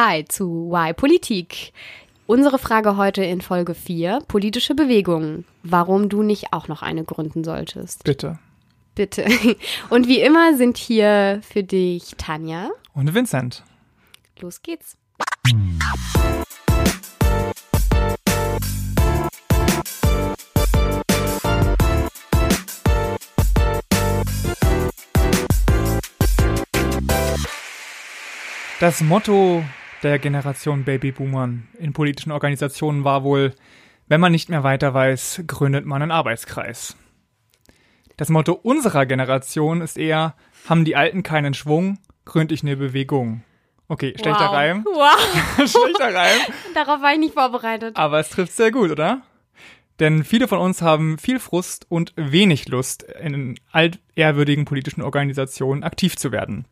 [0.00, 1.72] Hi zu Why Politik.
[2.28, 5.44] Unsere Frage heute in Folge 4, politische Bewegungen.
[5.64, 8.04] Warum du nicht auch noch eine gründen solltest.
[8.04, 8.38] Bitte.
[8.94, 9.26] Bitte.
[9.90, 12.70] Und wie immer sind hier für dich Tanja.
[12.94, 13.64] Und Vincent.
[14.38, 14.96] Los geht's.
[28.78, 29.64] Das Motto
[30.02, 33.54] der Generation Babyboomern in politischen Organisationen war wohl,
[34.06, 36.96] wenn man nicht mehr weiter weiß, gründet man einen Arbeitskreis.
[38.16, 40.34] Das Motto unserer Generation ist eher,
[40.68, 43.42] haben die Alten keinen Schwung, gründ ich eine Bewegung.
[43.88, 44.52] Okay, schlechter wow.
[44.52, 44.84] Reim.
[44.84, 45.56] Wow.
[45.56, 46.40] schlechter Reim.
[46.74, 47.96] Darauf war ich nicht vorbereitet.
[47.96, 49.22] Aber es trifft sehr gut, oder?
[49.98, 56.16] Denn viele von uns haben viel Frust und wenig Lust, in altehrwürdigen politischen Organisationen aktiv
[56.16, 56.66] zu werden.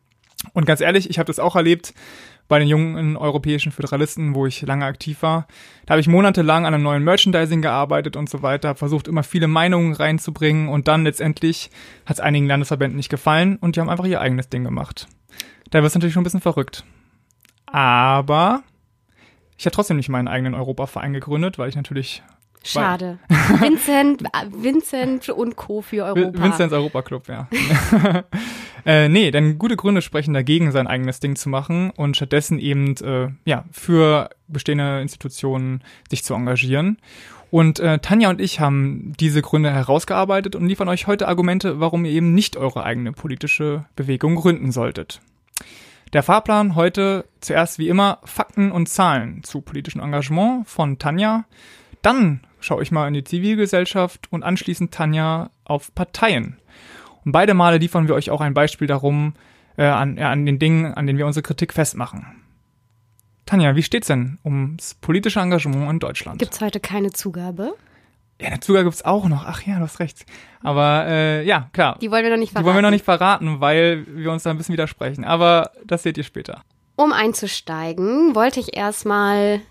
[0.53, 1.93] Und ganz ehrlich, ich habe das auch erlebt
[2.47, 5.47] bei den jungen europäischen Föderalisten, wo ich lange aktiv war.
[5.85, 9.47] Da habe ich monatelang an einem neuen Merchandising gearbeitet und so weiter, versucht immer viele
[9.47, 11.69] Meinungen reinzubringen und dann letztendlich
[12.05, 15.07] hat es einigen Landesverbänden nicht gefallen und die haben einfach ihr eigenes Ding gemacht.
[15.69, 16.85] Da wird es natürlich schon ein bisschen verrückt.
[17.65, 18.63] Aber
[19.57, 22.23] ich habe trotzdem nicht meinen eigenen Europaverein gegründet, weil ich natürlich
[22.63, 23.19] Schade.
[23.59, 25.81] Vincent, Vincent und Co.
[25.81, 26.43] für Europa.
[26.43, 27.47] Vincents Europaclub, ja.
[28.85, 32.95] äh, nee, denn gute Gründe sprechen dagegen, sein eigenes Ding zu machen und stattdessen eben
[32.97, 36.97] äh, ja, für bestehende Institutionen sich zu engagieren.
[37.49, 42.03] Und äh, Tanja und ich haben diese Gründe herausgearbeitet und liefern euch heute Argumente, warum
[42.03, 45.21] ihr eben nicht eure eigene politische Bewegung gründen solltet.
[46.13, 51.45] Der Fahrplan heute zuerst wie immer Fakten und Zahlen zu politischem Engagement von Tanja.
[52.01, 56.57] Dann schaue ich mal in die Zivilgesellschaft und anschließend Tanja auf Parteien.
[57.25, 59.33] Und beide Male liefern wir euch auch ein Beispiel darum,
[59.77, 62.25] äh, an, äh, an den Dingen, an denen wir unsere Kritik festmachen.
[63.45, 66.39] Tanja, wie steht's denn ums politische Engagement in Deutschland?
[66.39, 67.75] Gibt's heute keine Zugabe?
[68.39, 69.45] Ja, eine Zugabe gibt's auch noch.
[69.45, 70.25] Ach ja, du hast recht.
[70.61, 71.97] Aber äh, ja, klar.
[71.99, 72.63] Die wollen wir noch nicht verraten.
[72.63, 75.23] Die wollen wir noch nicht verraten, weil wir uns da ein bisschen widersprechen.
[75.23, 76.61] Aber das seht ihr später.
[76.95, 79.61] Um einzusteigen, wollte ich erstmal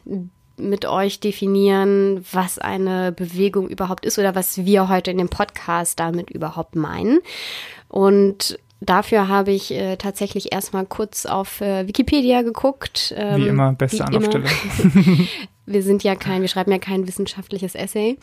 [0.56, 6.00] mit euch definieren, was eine Bewegung überhaupt ist oder was wir heute in dem Podcast
[6.00, 7.20] damit überhaupt meinen.
[7.88, 13.14] Und dafür habe ich äh, tatsächlich erstmal kurz auf äh, Wikipedia geguckt.
[13.16, 14.44] Ähm, wie immer, beste wie Anlaufstelle.
[15.66, 18.18] wir sind ja kein, wir schreiben ja kein wissenschaftliches Essay.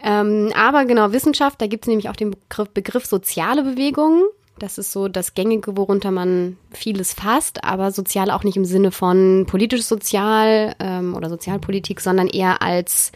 [0.00, 4.24] Ähm, aber genau, Wissenschaft, da gibt es nämlich auch den Begriff, Begriff soziale Bewegungen.
[4.58, 8.90] Das ist so das Gängige, worunter man vieles fasst, aber sozial auch nicht im Sinne
[8.90, 13.12] von politisch sozial ähm, oder Sozialpolitik, sondern eher als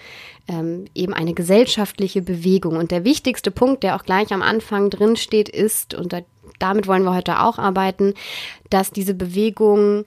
[0.48, 2.76] ähm, eben eine gesellschaftliche Bewegung.
[2.76, 6.20] Und der wichtigste Punkt, der auch gleich am Anfang drin steht, ist, und da,
[6.58, 8.14] damit wollen wir heute auch arbeiten,
[8.70, 10.04] dass diese Bewegung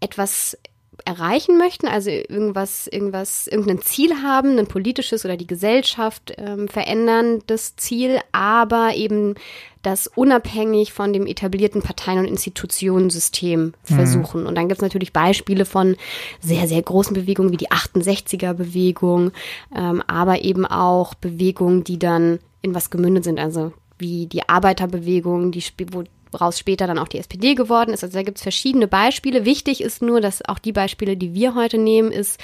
[0.00, 0.58] etwas
[1.04, 7.40] erreichen möchten, also irgendwas, irgendwas, irgendein Ziel haben, ein politisches oder die Gesellschaft ähm, verändern,
[7.46, 9.34] das Ziel, aber eben
[9.82, 13.94] das unabhängig von dem etablierten Parteien- und Institutionensystem mhm.
[13.94, 14.42] versuchen.
[14.42, 14.46] Mhm.
[14.46, 15.96] Und dann gibt es natürlich Beispiele von
[16.40, 19.32] sehr, sehr großen Bewegungen wie die 68er-Bewegung,
[19.74, 25.52] ähm, aber eben auch Bewegungen, die dann in was gemündet sind, also wie die Arbeiterbewegung,
[25.52, 28.02] die, wo woraus später dann auch die SPD geworden ist.
[28.02, 29.44] Also da gibt es verschiedene Beispiele.
[29.44, 32.40] Wichtig ist nur, dass auch die Beispiele, die wir heute nehmen, ist,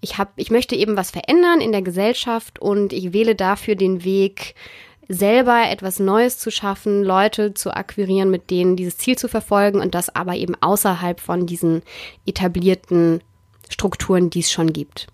[0.00, 4.04] ich habe, ich möchte eben was verändern in der Gesellschaft und ich wähle dafür den
[4.04, 4.54] Weg,
[5.08, 9.94] selber etwas Neues zu schaffen, Leute zu akquirieren, mit denen dieses Ziel zu verfolgen und
[9.94, 11.82] das aber eben außerhalb von diesen
[12.26, 13.20] etablierten
[13.68, 15.08] Strukturen, die es schon gibt.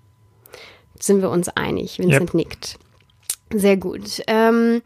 [1.01, 1.99] Sind wir uns einig?
[1.99, 2.35] Vincent yep.
[2.35, 2.79] nickt.
[3.53, 4.23] Sehr gut.
[4.27, 4.83] Ähm,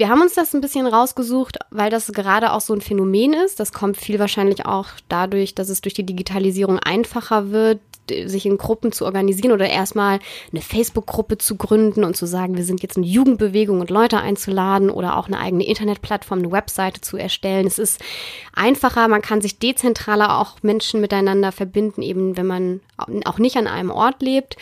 [0.00, 3.60] wir haben uns das ein bisschen rausgesucht, weil das gerade auch so ein Phänomen ist.
[3.60, 8.58] Das kommt viel wahrscheinlich auch dadurch, dass es durch die Digitalisierung einfacher wird, sich in
[8.58, 10.18] Gruppen zu organisieren oder erstmal
[10.52, 14.90] eine Facebook-Gruppe zu gründen und zu sagen, wir sind jetzt eine Jugendbewegung und Leute einzuladen
[14.90, 17.66] oder auch eine eigene Internetplattform, eine Webseite zu erstellen.
[17.66, 18.00] Es ist
[18.54, 22.80] einfacher, man kann sich dezentraler auch Menschen miteinander verbinden, eben wenn man
[23.24, 24.56] auch nicht an einem Ort lebt.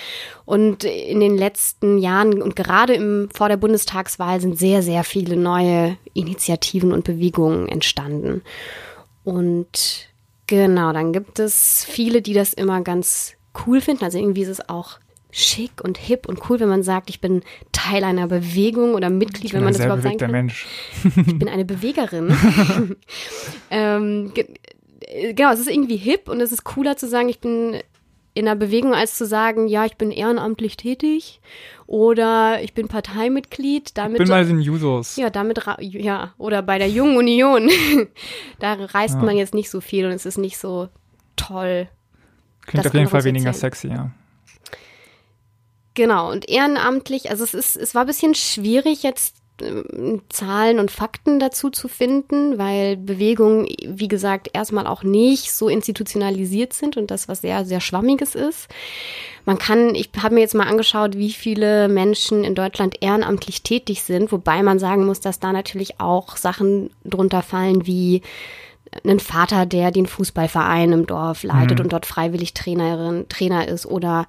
[0.44, 5.36] Und in den letzten Jahren und gerade im, vor der Bundestagswahl sind sehr, sehr viele
[5.36, 8.42] neue Initiativen und Bewegungen entstanden.
[9.24, 10.08] Und
[10.48, 13.34] Genau, dann gibt es viele, die das immer ganz
[13.66, 14.02] cool finden.
[14.02, 14.98] Also irgendwie ist es auch
[15.30, 19.52] schick und hip und cool, wenn man sagt, ich bin Teil einer Bewegung oder Mitglied,
[19.52, 20.30] wenn man das überhaupt sagen kann.
[20.30, 20.66] Mensch.
[21.04, 22.34] ich bin eine Bewegerin.
[23.70, 24.32] ähm,
[25.34, 27.76] genau, es ist irgendwie hip und es ist cooler zu sagen, ich bin
[28.38, 31.40] in einer Bewegung, als zu sagen, ja, ich bin ehrenamtlich tätig
[31.88, 33.99] oder ich bin Parteimitglied.
[33.99, 35.17] Damit, ich bin bei den Jusos.
[35.17, 37.69] Ja, damit, ja, oder bei der Jungen Union.
[38.61, 39.23] da reist ja.
[39.23, 40.88] man jetzt nicht so viel und es ist nicht so
[41.35, 41.88] toll.
[42.64, 44.12] Klingt auf jeden Fall weniger sexy, ja.
[45.94, 49.35] Genau, und ehrenamtlich, also es ist, es war ein bisschen schwierig jetzt
[50.28, 56.72] Zahlen und Fakten dazu zu finden, weil Bewegungen, wie gesagt, erstmal auch nicht so institutionalisiert
[56.72, 58.69] sind und das was sehr, sehr Schwammiges ist.
[59.44, 64.02] Man kann, ich habe mir jetzt mal angeschaut, wie viele Menschen in Deutschland ehrenamtlich tätig
[64.02, 68.22] sind, wobei man sagen muss, dass da natürlich auch Sachen drunter fallen wie
[69.04, 71.84] einen Vater, der den Fußballverein im Dorf leitet Mhm.
[71.84, 74.26] und dort freiwillig Trainerin, Trainer ist oder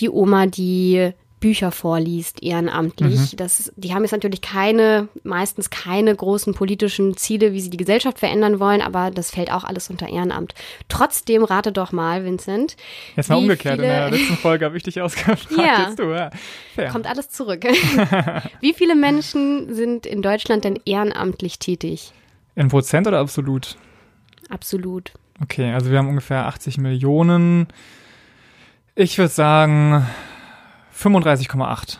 [0.00, 3.36] die Oma, die Bücher vorliest, ehrenamtlich.
[3.36, 8.18] Das, die haben jetzt natürlich keine, meistens keine großen politischen Ziele, wie sie die Gesellschaft
[8.18, 10.54] verändern wollen, aber das fällt auch alles unter Ehrenamt.
[10.88, 12.76] Trotzdem rate doch mal, Vincent.
[13.16, 13.76] Jetzt mal umgekehrt.
[13.76, 15.48] In viele- der letzten Folge habe ich dich ausgefragt.
[15.56, 15.86] Ja.
[15.88, 16.30] Jetzt du, ja.
[16.74, 16.90] Fair.
[16.90, 17.64] Kommt alles zurück.
[18.60, 22.12] wie viele Menschen sind in Deutschland denn ehrenamtlich tätig?
[22.56, 23.76] In Prozent oder absolut?
[24.48, 25.12] Absolut.
[25.40, 27.68] Okay, also wir haben ungefähr 80 Millionen.
[28.96, 30.04] Ich würde sagen
[30.98, 31.98] 35,8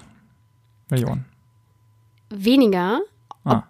[0.90, 1.24] Millionen.
[2.30, 3.00] Weniger.
[3.44, 3.62] Ah.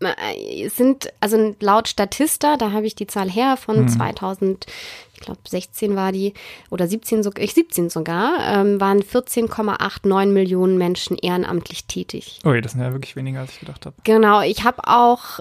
[0.00, 3.88] Äh, Es sind, also laut Statista, da habe ich die Zahl her von Hm.
[3.88, 4.66] 2000,
[5.14, 6.34] ich glaube 16 war die,
[6.70, 12.40] oder 17 sogar, ich 17 sogar, ähm, waren 14,89 Millionen Menschen ehrenamtlich tätig.
[12.44, 13.96] Ui, das sind ja wirklich weniger, als ich gedacht habe.
[14.04, 15.40] Genau, ich habe auch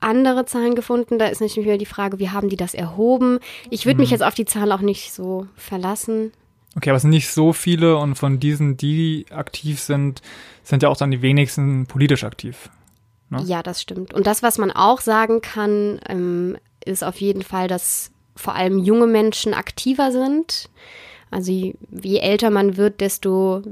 [0.00, 1.18] andere Zahlen gefunden.
[1.18, 3.40] Da ist natürlich wieder die Frage, wie haben die das erhoben?
[3.70, 4.00] Ich würde Hm.
[4.02, 6.32] mich jetzt auf die Zahl auch nicht so verlassen.
[6.76, 10.22] Okay, aber es sind nicht so viele und von diesen, die aktiv sind,
[10.62, 12.70] sind ja auch dann die wenigsten politisch aktiv.
[13.30, 13.42] Ne?
[13.44, 14.14] Ja, das stimmt.
[14.14, 18.78] Und das, was man auch sagen kann, ähm, ist auf jeden Fall, dass vor allem
[18.78, 20.70] junge Menschen aktiver sind.
[21.30, 23.62] Also je, je älter man wird, desto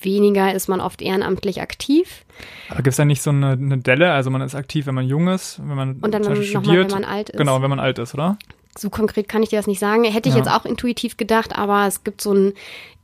[0.00, 2.24] weniger ist man oft ehrenamtlich aktiv.
[2.68, 4.12] Aber gibt es da nicht so eine, eine Delle?
[4.12, 6.90] Also man ist aktiv, wenn man jung ist, wenn man Und dann nochmal, studiert.
[6.92, 7.38] wenn man alt ist.
[7.38, 8.38] Genau, wenn man alt ist, oder?
[8.78, 10.04] So konkret kann ich dir das nicht sagen.
[10.04, 10.40] Hätte ich Ja.
[10.42, 12.52] jetzt auch intuitiv gedacht, aber es gibt so einen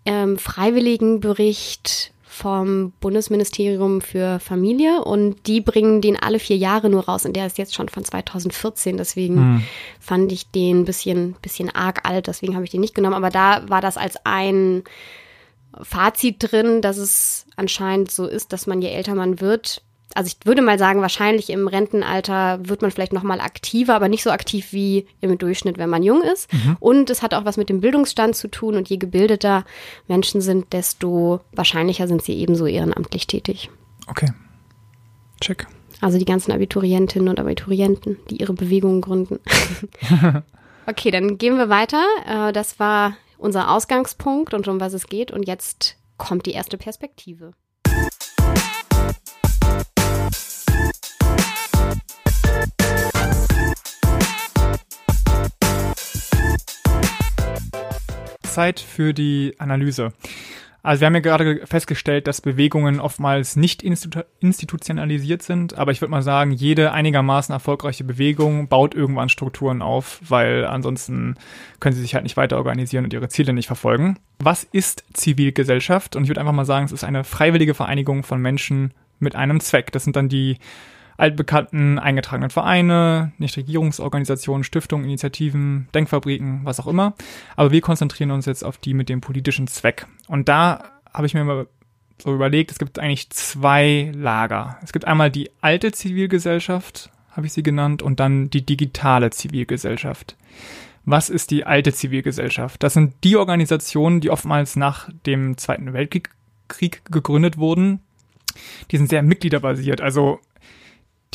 [0.04, 7.24] ähm, Freiwilligenbericht vom Bundesministerium für Familie und die bringen den alle vier Jahre nur raus
[7.24, 9.62] und der ist jetzt schon von 2014, deswegen Hm.
[10.00, 13.30] fand ich den ein bisschen, bisschen arg alt, deswegen habe ich den nicht genommen, aber
[13.30, 14.84] da war das als ein
[15.82, 19.82] Fazit drin, dass es anscheinend so ist, dass man je älter man wird,
[20.14, 24.08] also ich würde mal sagen, wahrscheinlich im Rentenalter wird man vielleicht noch mal aktiver, aber
[24.08, 26.48] nicht so aktiv wie im Durchschnitt, wenn man jung ist.
[26.80, 28.76] Und es hat auch was mit dem Bildungsstand zu tun.
[28.76, 29.64] Und je gebildeter
[30.08, 33.68] Menschen sind, desto wahrscheinlicher sind sie ebenso ehrenamtlich tätig.
[34.06, 34.32] Okay.
[35.40, 35.66] Check.
[36.00, 39.40] Also die ganzen Abiturientinnen und Abiturienten, die ihre Bewegungen gründen.
[40.86, 42.04] okay, dann gehen wir weiter.
[42.26, 45.30] Äh, Das war unser Ausgangspunkt und um was es geht.
[45.30, 47.52] Und jetzt kommt die erste Perspektive.
[58.56, 60.12] Zeit für die Analyse.
[60.82, 66.00] Also wir haben ja gerade festgestellt, dass Bewegungen oftmals nicht institu institutionalisiert sind, aber ich
[66.00, 71.34] würde mal sagen, jede einigermaßen erfolgreiche Bewegung baut irgendwann Strukturen auf, weil ansonsten
[71.80, 74.20] können sie sich halt nicht weiter organisieren und ihre Ziele nicht verfolgen.
[74.38, 76.14] Was ist Zivilgesellschaft?
[76.14, 79.58] Und ich würde einfach mal sagen, es ist eine freiwillige Vereinigung von Menschen mit einem
[79.58, 79.90] Zweck.
[79.90, 80.58] Das sind dann die
[81.16, 87.14] altbekannten eingetragenen Vereine, Nichtregierungsorganisationen, Stiftungen, Initiativen, Denkfabriken, was auch immer.
[87.56, 90.06] Aber wir konzentrieren uns jetzt auf die mit dem politischen Zweck.
[90.28, 91.66] Und da habe ich mir mal
[92.22, 94.78] so überlegt, es gibt eigentlich zwei Lager.
[94.82, 100.36] Es gibt einmal die alte Zivilgesellschaft, habe ich sie genannt, und dann die digitale Zivilgesellschaft.
[101.04, 102.82] Was ist die alte Zivilgesellschaft?
[102.82, 106.30] Das sind die Organisationen, die oftmals nach dem Zweiten Weltkrieg
[106.68, 108.00] Krieg gegründet wurden.
[108.90, 110.00] Die sind sehr mitgliederbasiert.
[110.00, 110.40] Also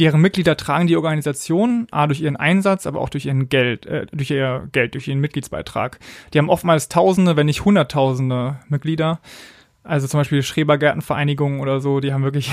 [0.02, 4.08] deren Mitglieder tragen die Organisation, A, durch ihren Einsatz, aber auch durch ihren Geld, äh,
[4.12, 6.00] durch ihr Geld, durch ihren Mitgliedsbeitrag.
[6.34, 9.20] Die haben oftmals Tausende, wenn nicht Hunderttausende Mitglieder.
[9.84, 12.52] Also zum Beispiel Schrebergärtenvereinigungen oder so, die haben wirklich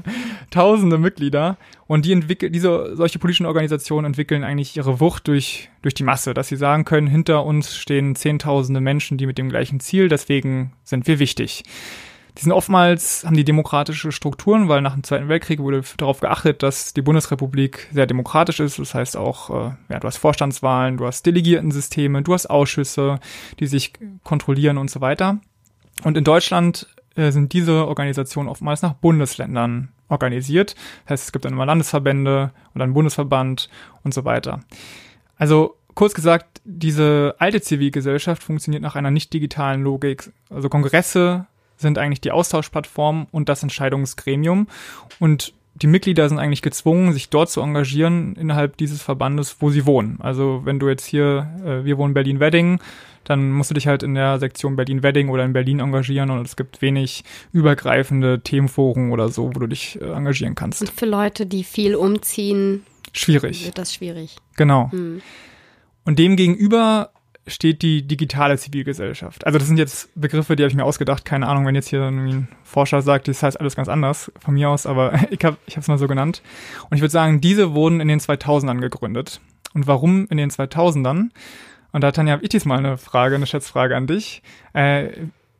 [0.50, 1.56] tausende Mitglieder.
[1.86, 6.34] Und die entwickeln, diese, solche politischen Organisationen entwickeln eigentlich ihre Wucht durch, durch die Masse,
[6.34, 10.74] dass sie sagen können, hinter uns stehen zehntausende Menschen, die mit dem gleichen Ziel, deswegen
[10.84, 11.64] sind wir wichtig.
[12.38, 16.62] Die sind oftmals, haben die demokratische Strukturen, weil nach dem Zweiten Weltkrieg wurde darauf geachtet,
[16.62, 18.78] dass die Bundesrepublik sehr demokratisch ist.
[18.78, 23.20] Das heißt auch, äh, ja, du hast Vorstandswahlen, du hast Delegiertensysteme, du hast Ausschüsse,
[23.58, 23.92] die sich
[24.24, 25.38] kontrollieren und so weiter.
[26.04, 30.74] Und in Deutschland äh, sind diese Organisationen oftmals nach Bundesländern organisiert.
[31.04, 33.68] Das heißt, es gibt dann immer Landesverbände oder einen Bundesverband
[34.02, 34.60] und so weiter.
[35.36, 40.32] Also kurz gesagt, diese alte Zivilgesellschaft funktioniert nach einer nicht digitalen Logik.
[40.48, 41.46] Also Kongresse
[41.80, 44.68] sind eigentlich die Austauschplattform und das Entscheidungsgremium.
[45.18, 49.86] Und die Mitglieder sind eigentlich gezwungen, sich dort zu engagieren innerhalb dieses Verbandes, wo sie
[49.86, 50.18] wohnen.
[50.20, 52.80] Also wenn du jetzt hier, äh, wir wohnen Berlin-Wedding,
[53.24, 56.56] dann musst du dich halt in der Sektion Berlin-Wedding oder in Berlin engagieren und es
[56.56, 60.80] gibt wenig übergreifende Themenforen oder so, wo du dich äh, engagieren kannst.
[60.80, 63.64] Und für Leute, die viel umziehen, schwierig.
[63.64, 64.36] wird das schwierig.
[64.56, 64.90] Genau.
[64.90, 65.22] Hm.
[66.04, 67.10] Und dem gegenüber
[67.46, 69.46] steht die digitale Zivilgesellschaft.
[69.46, 71.24] Also das sind jetzt Begriffe, die habe ich mir ausgedacht.
[71.24, 74.68] Keine Ahnung, wenn jetzt hier ein Forscher sagt, das heißt alles ganz anders von mir
[74.68, 76.42] aus, aber ich habe es mal so genannt.
[76.90, 79.40] Und ich würde sagen, diese wurden in den 2000ern gegründet.
[79.74, 81.30] Und warum in den 2000ern?
[81.92, 84.42] Und da, Tanja, habe ich diesmal eine Frage, eine Schätzfrage an dich.
[84.72, 85.08] Äh,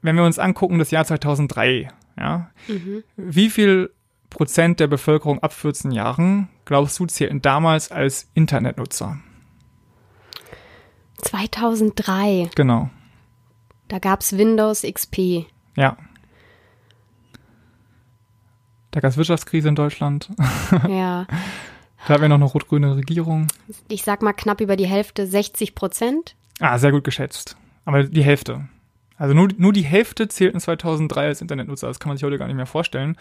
[0.02, 3.02] wenn wir uns angucken, das Jahr 2003, ja, Mhm.
[3.16, 3.90] wie viel
[4.28, 9.18] Prozent der Bevölkerung ab 14 Jahren, glaubst du, zählten damals als Internetnutzer?
[11.20, 12.90] 2003, Genau,
[13.88, 15.46] da gab's Windows XP.
[15.76, 15.96] ja.
[18.92, 20.28] Da gab es Wirtschaftskrise in Deutschland.
[20.88, 23.46] ja, Da hatten wir noch eine rot-grüne Regierung.
[23.88, 26.34] ich sag mal knapp über die Hälfte, 60 Prozent.
[26.58, 27.56] Ah, sehr gut geschätzt.
[27.84, 28.68] Aber die Hälfte.
[29.16, 31.86] Also nur, nur die Hälfte zählten 2003 als Internetnutzer.
[31.86, 33.16] Das kann man sich heute gar nicht mehr vorstellen.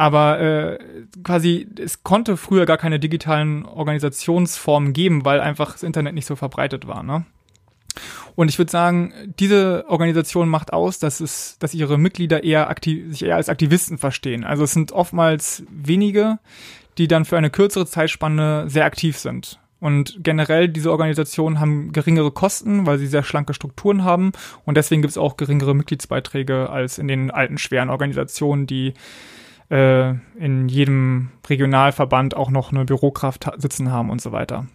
[0.00, 0.78] Aber äh,
[1.24, 6.36] quasi, es konnte früher gar keine digitalen Organisationsformen geben, weil einfach das Internet nicht so
[6.36, 7.02] verbreitet war.
[7.02, 7.26] Ne?
[8.34, 13.10] Und ich würde sagen, diese Organisation macht aus, dass es, dass ihre Mitglieder eher aktiv,
[13.10, 14.42] sich eher als Aktivisten verstehen.
[14.42, 16.38] Also es sind oftmals wenige,
[16.96, 19.60] die dann für eine kürzere Zeitspanne sehr aktiv sind.
[19.80, 24.32] Und generell diese Organisationen haben geringere Kosten, weil sie sehr schlanke Strukturen haben.
[24.64, 28.94] Und deswegen gibt es auch geringere Mitgliedsbeiträge als in den alten schweren Organisationen, die
[29.70, 34.66] äh, in jedem Regionalverband auch noch eine Bürokraft sitzen haben und so weiter.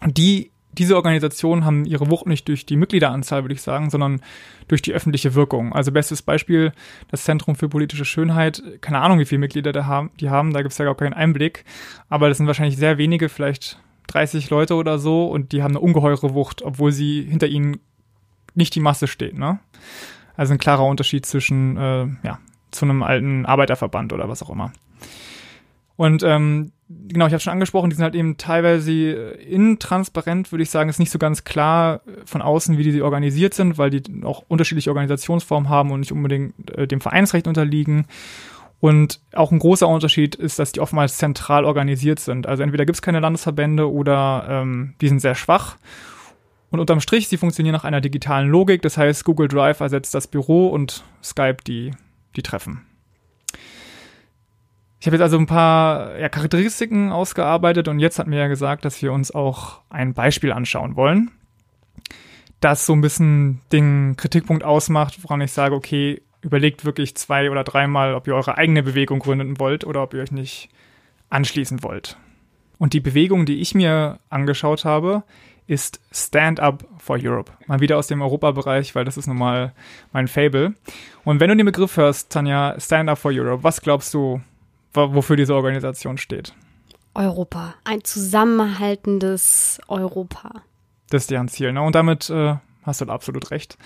[0.00, 4.20] Und die, diese Organisationen haben ihre Wucht nicht durch die Mitgliederanzahl, würde ich sagen, sondern
[4.68, 5.72] durch die öffentliche Wirkung.
[5.72, 6.72] Also bestes Beispiel,
[7.10, 10.62] das Zentrum für politische Schönheit, keine Ahnung, wie viele Mitglieder da haben, die haben, da
[10.62, 11.64] gibt es ja gar keinen Einblick,
[12.08, 15.80] aber das sind wahrscheinlich sehr wenige, vielleicht 30 Leute oder so und die haben eine
[15.80, 17.78] ungeheure Wucht, obwohl sie hinter ihnen
[18.54, 19.58] nicht die Masse steht, ne?
[20.36, 22.38] Also ein klarer Unterschied zwischen, äh, ja,
[22.70, 24.72] zu einem alten Arbeiterverband oder was auch immer.
[25.96, 30.70] Und ähm, genau, ich habe schon angesprochen, die sind halt eben teilweise intransparent, würde ich
[30.70, 34.02] sagen, ist nicht so ganz klar äh, von außen, wie die organisiert sind, weil die
[34.24, 38.06] auch unterschiedliche Organisationsformen haben und nicht unbedingt äh, dem Vereinsrecht unterliegen.
[38.80, 42.46] Und auch ein großer Unterschied ist, dass die oftmals zentral organisiert sind.
[42.46, 45.78] Also entweder gibt es keine Landesverbände oder ähm, die sind sehr schwach.
[46.70, 48.82] Und unterm Strich, sie funktionieren nach einer digitalen Logik.
[48.82, 51.90] Das heißt, Google Drive ersetzt das Büro und Skype die,
[52.36, 52.84] die Treffen.
[55.00, 58.84] Ich habe jetzt also ein paar ja, Charakteristiken ausgearbeitet und jetzt hat mir ja gesagt,
[58.84, 61.30] dass wir uns auch ein Beispiel anschauen wollen,
[62.60, 67.62] das so ein bisschen den Kritikpunkt ausmacht, woran ich sage, okay, überlegt wirklich zwei oder
[67.62, 70.68] dreimal, ob ihr eure eigene Bewegung gründen wollt oder ob ihr euch nicht
[71.30, 72.16] anschließen wollt.
[72.78, 75.24] Und die Bewegung, die ich mir angeschaut habe,
[75.68, 77.52] ist Stand Up for Europe.
[77.66, 79.72] Mal wieder aus dem Europabereich, weil das ist nun mal
[80.12, 80.74] mein Fable.
[81.24, 84.40] Und wenn du den Begriff hörst, Tanja, Stand Up for Europe, was glaubst du,
[84.94, 86.54] wo- wofür diese Organisation steht?
[87.14, 87.74] Europa.
[87.84, 90.62] Ein zusammenhaltendes Europa.
[91.10, 91.72] Das ist deren Ziel.
[91.72, 91.82] Ne?
[91.82, 93.76] Und damit äh, hast du absolut recht.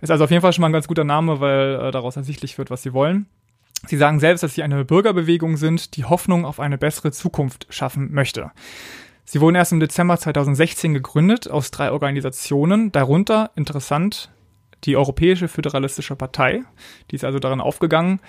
[0.00, 2.58] Ist also auf jeden Fall schon mal ein ganz guter Name, weil äh, daraus ersichtlich
[2.58, 3.26] wird, was sie wollen.
[3.86, 8.12] Sie sagen selbst, dass sie eine Bürgerbewegung sind, die Hoffnung auf eine bessere Zukunft schaffen
[8.12, 8.50] möchte.
[9.24, 14.30] Sie wurden erst im Dezember 2016 gegründet aus drei Organisationen, darunter, interessant,
[14.84, 16.62] die Europäische Föderalistische Partei.
[17.10, 18.20] Die ist also darin aufgegangen.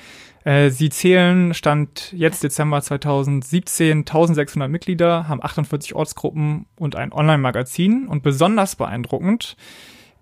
[0.45, 8.07] Äh, Sie zählen, Stand jetzt Dezember 2017, 1600 Mitglieder, haben 48 Ortsgruppen und ein Online-Magazin.
[8.07, 9.57] Und besonders beeindruckend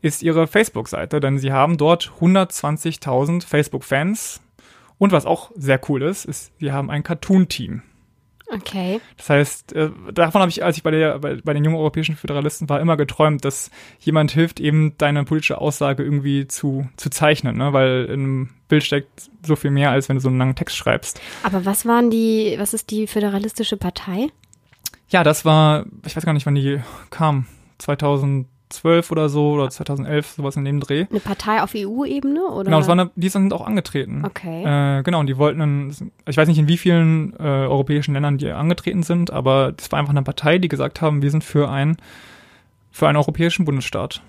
[0.02, 4.42] ist ihre Facebook-Seite, denn sie haben dort 120.000 Facebook-Fans.
[4.98, 7.84] Und was auch sehr cool ist, ist, sie haben ein Cartoon-Team.
[8.54, 9.00] Okay.
[9.18, 12.16] Das heißt, äh, davon habe ich, als ich bei, der, bei, bei den jungen europäischen
[12.16, 17.58] Föderalisten war, immer geträumt, dass jemand hilft, eben deine politische Aussage irgendwie zu, zu zeichnen,
[17.58, 17.74] ne?
[17.74, 21.20] weil im Bild steckt so viel mehr, als wenn du so einen langen Text schreibst.
[21.44, 24.28] Aber was waren die, was ist die föderalistische Partei?
[25.10, 26.80] Ja, das war, ich weiß gar nicht, wann die
[27.10, 27.46] kam,
[28.74, 31.06] 2012 oder so oder 2011, sowas in dem Dreh.
[31.10, 32.66] Eine Partei auf EU-Ebene oder?
[32.66, 34.24] Genau, das war eine, die sind auch angetreten.
[34.26, 34.64] Okay.
[35.00, 38.38] Äh, genau, und die wollten, einen, ich weiß nicht, in wie vielen äh, europäischen Ländern
[38.38, 41.70] die angetreten sind, aber das war einfach eine Partei, die gesagt haben, wir sind für
[41.70, 41.98] ein
[42.92, 44.22] für einen europäischen Bundesstaat.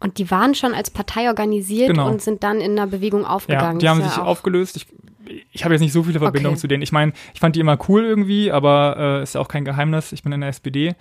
[0.00, 2.08] Und die waren schon als Partei organisiert Genau.
[2.10, 3.78] und sind dann in einer Bewegung Ja, aufgegangen.
[3.78, 4.76] die haben sich ja auch- aufgelöst.
[4.76, 4.86] Ich,
[5.52, 6.60] ich habe jetzt nicht so viele Verbindungen Okay.
[6.60, 6.82] zu denen.
[6.82, 10.12] Ich meine, ich fand die immer cool irgendwie, aber äh, ist ja auch kein Geheimnis.
[10.12, 10.94] Ich bin in der SPD.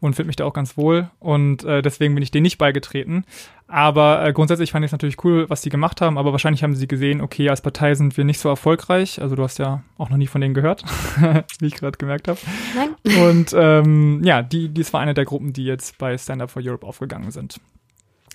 [0.00, 3.24] Und finde mich da auch ganz wohl und äh, deswegen bin ich denen nicht beigetreten.
[3.68, 6.74] Aber äh, grundsätzlich fand ich es natürlich cool, was die gemacht haben, aber wahrscheinlich haben
[6.74, 9.22] sie gesehen, okay, als Partei sind wir nicht so erfolgreich.
[9.22, 10.84] Also du hast ja auch noch nie von denen gehört,
[11.60, 12.40] wie ich gerade gemerkt habe.
[12.74, 13.20] Nein.
[13.22, 16.62] Und ähm, ja, die, dies war eine der Gruppen, die jetzt bei Stand Up for
[16.64, 17.60] Europe aufgegangen sind.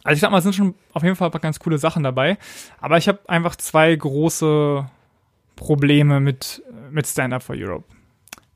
[0.04, 2.04] Also ich sag mal, es sind schon auf jeden Fall ein paar ganz coole Sachen
[2.04, 2.38] dabei.
[2.80, 4.88] Aber ich habe einfach zwei große
[5.56, 7.86] Probleme mit, mit Stand Up for Europe.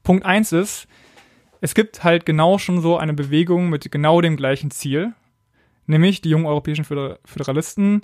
[0.03, 0.87] Punkt eins ist,
[1.61, 5.13] es gibt halt genau schon so eine Bewegung mit genau dem gleichen Ziel,
[5.87, 8.03] nämlich die jungen europäischen Föderalisten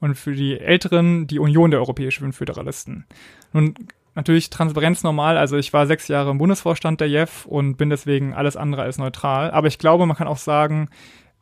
[0.00, 3.06] und für die Älteren die Union der europäischen Föderalisten.
[3.52, 3.74] Nun,
[4.14, 8.34] natürlich Transparenz normal, also ich war sechs Jahre im Bundesvorstand der JEF und bin deswegen
[8.34, 10.88] alles andere als neutral, aber ich glaube, man kann auch sagen,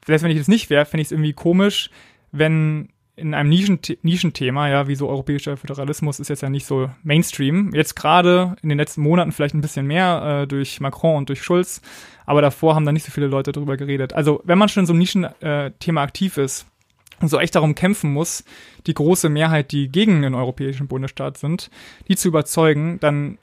[0.06, 1.90] selbst wenn ich das nicht wäre, fände ich es irgendwie komisch,
[2.32, 6.90] wenn in einem Nischen Nischenthema, ja, wie so europäischer Föderalismus ist jetzt ja nicht so
[7.02, 7.72] Mainstream.
[7.72, 11.42] Jetzt gerade in den letzten Monaten vielleicht ein bisschen mehr äh, durch Macron und durch
[11.42, 11.80] Schulz,
[12.26, 14.12] aber davor haben da nicht so viele Leute drüber geredet.
[14.14, 16.66] Also wenn man schon in so einem Nischenthema äh, aktiv ist
[17.20, 18.44] und so echt darum kämpfen muss,
[18.86, 21.70] die große Mehrheit, die gegen den europäischen Bundesstaat sind,
[22.08, 23.38] die zu überzeugen, dann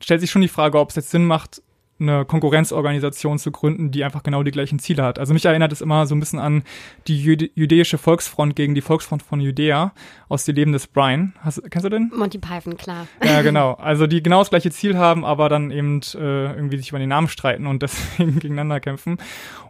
[0.00, 1.62] stellt sich schon die Frage, ob es jetzt Sinn macht,
[2.00, 5.18] eine Konkurrenzorganisation zu gründen, die einfach genau die gleichen Ziele hat.
[5.18, 6.64] Also mich erinnert es immer so ein bisschen an
[7.06, 9.92] die Jüde jüdische Volksfront gegen die Volksfront von Judäa
[10.28, 11.34] aus Die Leben des Brian.
[11.40, 12.10] Hast, kennst du den?
[12.14, 13.06] Monty Python, klar.
[13.24, 13.74] Ja, genau.
[13.74, 17.08] Also die genau das gleiche Ziel haben, aber dann eben äh, irgendwie sich über den
[17.08, 19.18] Namen streiten und deswegen gegeneinander kämpfen.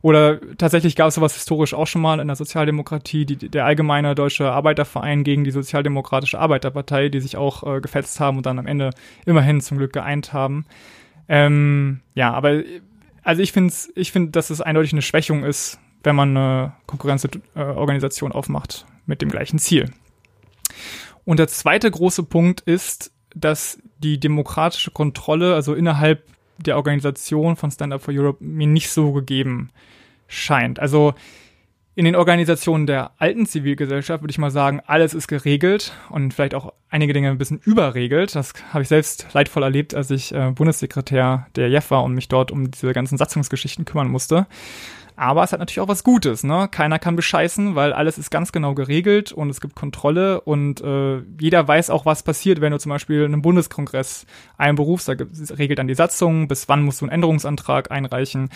[0.00, 4.14] Oder tatsächlich gab es sowas historisch auch schon mal in der Sozialdemokratie, die, der allgemeine
[4.14, 8.66] deutsche Arbeiterverein gegen die Sozialdemokratische Arbeiterpartei, die sich auch äh, gefetzt haben und dann am
[8.66, 8.90] Ende
[9.26, 10.64] immerhin zum Glück geeint haben.
[11.28, 12.62] Ähm, ja, aber
[13.22, 18.32] also ich finde, ich finde, dass es eindeutig eine Schwächung ist, wenn man eine Konkurrenzorganisation
[18.32, 19.90] aufmacht mit dem gleichen Ziel.
[21.24, 26.24] Und der zweite große Punkt ist, dass die demokratische Kontrolle, also innerhalb
[26.58, 29.70] der Organisation von Stand Up for Europe, mir nicht so gegeben
[30.28, 30.78] scheint.
[30.78, 31.14] Also
[31.96, 36.54] in den Organisationen der alten Zivilgesellschaft würde ich mal sagen, alles ist geregelt und vielleicht
[36.54, 38.34] auch einige Dinge ein bisschen überregelt.
[38.34, 42.28] Das habe ich selbst leidvoll erlebt, als ich äh, Bundessekretär der JEF war und mich
[42.28, 44.46] dort um diese ganzen Satzungsgeschichten kümmern musste.
[45.16, 46.66] Aber es hat natürlich auch was Gutes, ne?
[46.68, 51.20] Keiner kann bescheißen, weil alles ist ganz genau geregelt und es gibt Kontrolle und äh,
[51.40, 54.26] jeder weiß auch, was passiert, wenn du zum Beispiel einen Bundeskongress
[54.58, 55.08] einberufst.
[55.08, 55.14] Da
[55.56, 58.50] regelt dann die Satzung, bis wann musst du einen Änderungsantrag einreichen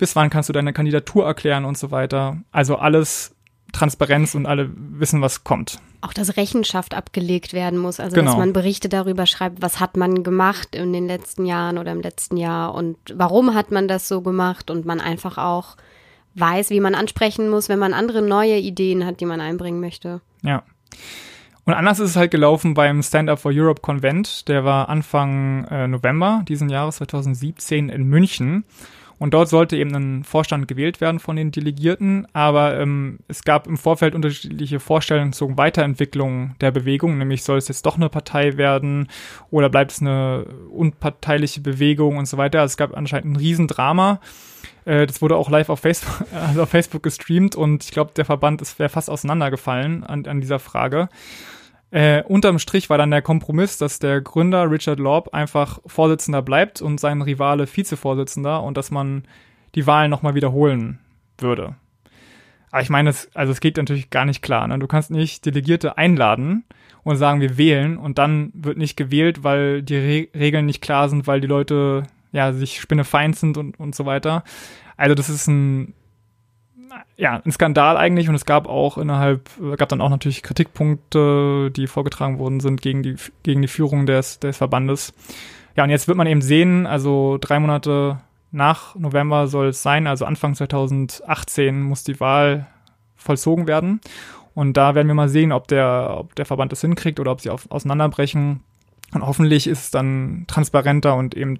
[0.00, 2.38] bis wann kannst du deine Kandidatur erklären und so weiter.
[2.50, 3.36] Also alles
[3.72, 5.78] Transparenz und alle wissen, was kommt.
[6.00, 8.30] Auch dass Rechenschaft abgelegt werden muss, also genau.
[8.30, 12.00] dass man Berichte darüber schreibt, was hat man gemacht in den letzten Jahren oder im
[12.00, 15.76] letzten Jahr und warum hat man das so gemacht und man einfach auch
[16.34, 20.22] weiß, wie man ansprechen muss, wenn man andere neue Ideen hat, die man einbringen möchte.
[20.42, 20.62] Ja.
[21.66, 24.48] Und anders ist es halt gelaufen beim Stand Up for Europe Konvent.
[24.48, 28.64] Der war Anfang äh, November diesen Jahres 2017 in München.
[29.20, 33.66] Und dort sollte eben ein Vorstand gewählt werden von den Delegierten, aber ähm, es gab
[33.66, 38.56] im Vorfeld unterschiedliche Vorstellungen zur Weiterentwicklung der Bewegung, nämlich soll es jetzt doch eine Partei
[38.56, 39.08] werden
[39.50, 42.60] oder bleibt es eine unparteiliche Bewegung und so weiter.
[42.60, 44.20] Also es gab anscheinend ein Riesendrama.
[44.86, 48.24] Äh, das wurde auch live auf Facebook, also auf Facebook gestreamt und ich glaube, der
[48.24, 51.10] Verband ist wäre fast auseinandergefallen an, an dieser Frage.
[51.90, 56.80] Äh, unterm Strich war dann der Kompromiss, dass der Gründer Richard Lorb einfach Vorsitzender bleibt
[56.80, 59.24] und sein Rivale Vizevorsitzender und dass man
[59.74, 61.00] die Wahlen nochmal wiederholen
[61.38, 61.74] würde.
[62.70, 64.68] Aber ich meine, es, also es geht natürlich gar nicht klar.
[64.68, 64.78] Ne?
[64.78, 66.64] Du kannst nicht Delegierte einladen
[67.02, 71.08] und sagen, wir wählen und dann wird nicht gewählt, weil die Re Regeln nicht klar
[71.08, 74.44] sind, weil die Leute ja sich spinnefeind sind und, und so weiter.
[74.96, 75.94] Also das ist ein
[77.20, 81.86] ja, ein Skandal eigentlich und es gab auch innerhalb, gab dann auch natürlich Kritikpunkte, die
[81.86, 85.12] vorgetragen worden sind gegen die, gegen die Führung des, des Verbandes.
[85.76, 88.20] Ja, und jetzt wird man eben sehen, also drei Monate
[88.52, 92.66] nach November soll es sein, also Anfang 2018 muss die Wahl
[93.16, 94.00] vollzogen werden.
[94.54, 97.42] Und da werden wir mal sehen, ob der, ob der Verband das hinkriegt oder ob
[97.42, 98.64] sie auf, auseinanderbrechen.
[99.12, 101.58] Und hoffentlich ist es dann transparenter und eben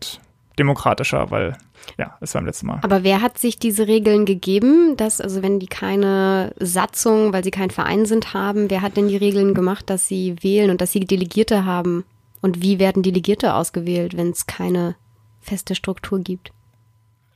[0.60, 1.56] demokratischer, weil
[1.98, 2.78] ja, das war im letzten Mal.
[2.82, 7.50] Aber wer hat sich diese Regeln gegeben, dass, also wenn die keine Satzung, weil sie
[7.50, 10.92] kein Verein sind, haben, wer hat denn die Regeln gemacht, dass sie wählen und dass
[10.92, 12.04] sie Delegierte haben?
[12.42, 14.96] Und wie werden Delegierte ausgewählt, wenn es keine
[15.40, 16.52] feste Struktur gibt?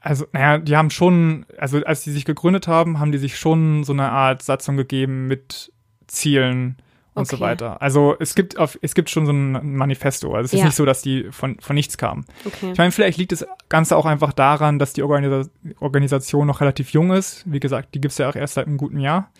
[0.00, 3.84] Also, naja, die haben schon, also als die sich gegründet haben, haben die sich schon
[3.84, 5.72] so eine Art Satzung gegeben mit
[6.06, 6.76] Zielen,
[7.14, 7.36] und okay.
[7.36, 7.80] so weiter.
[7.80, 10.34] Also es gibt auf, es gibt schon so ein Manifesto.
[10.34, 10.66] Also es ist ja.
[10.66, 12.26] nicht so, dass die von, von nichts kamen.
[12.44, 12.72] Okay.
[12.72, 15.48] Ich meine, vielleicht liegt das Ganze auch einfach daran, dass die Organisa
[15.78, 17.44] Organisation noch relativ jung ist.
[17.46, 19.30] Wie gesagt, die gibt's ja auch erst seit einem guten Jahr.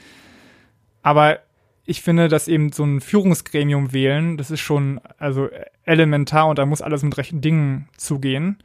[1.02, 1.40] Aber
[1.84, 5.48] ich finde, dass eben so ein Führungsgremium wählen, das ist schon also
[5.84, 8.58] elementar und da muss alles mit rechten Dingen zugehen.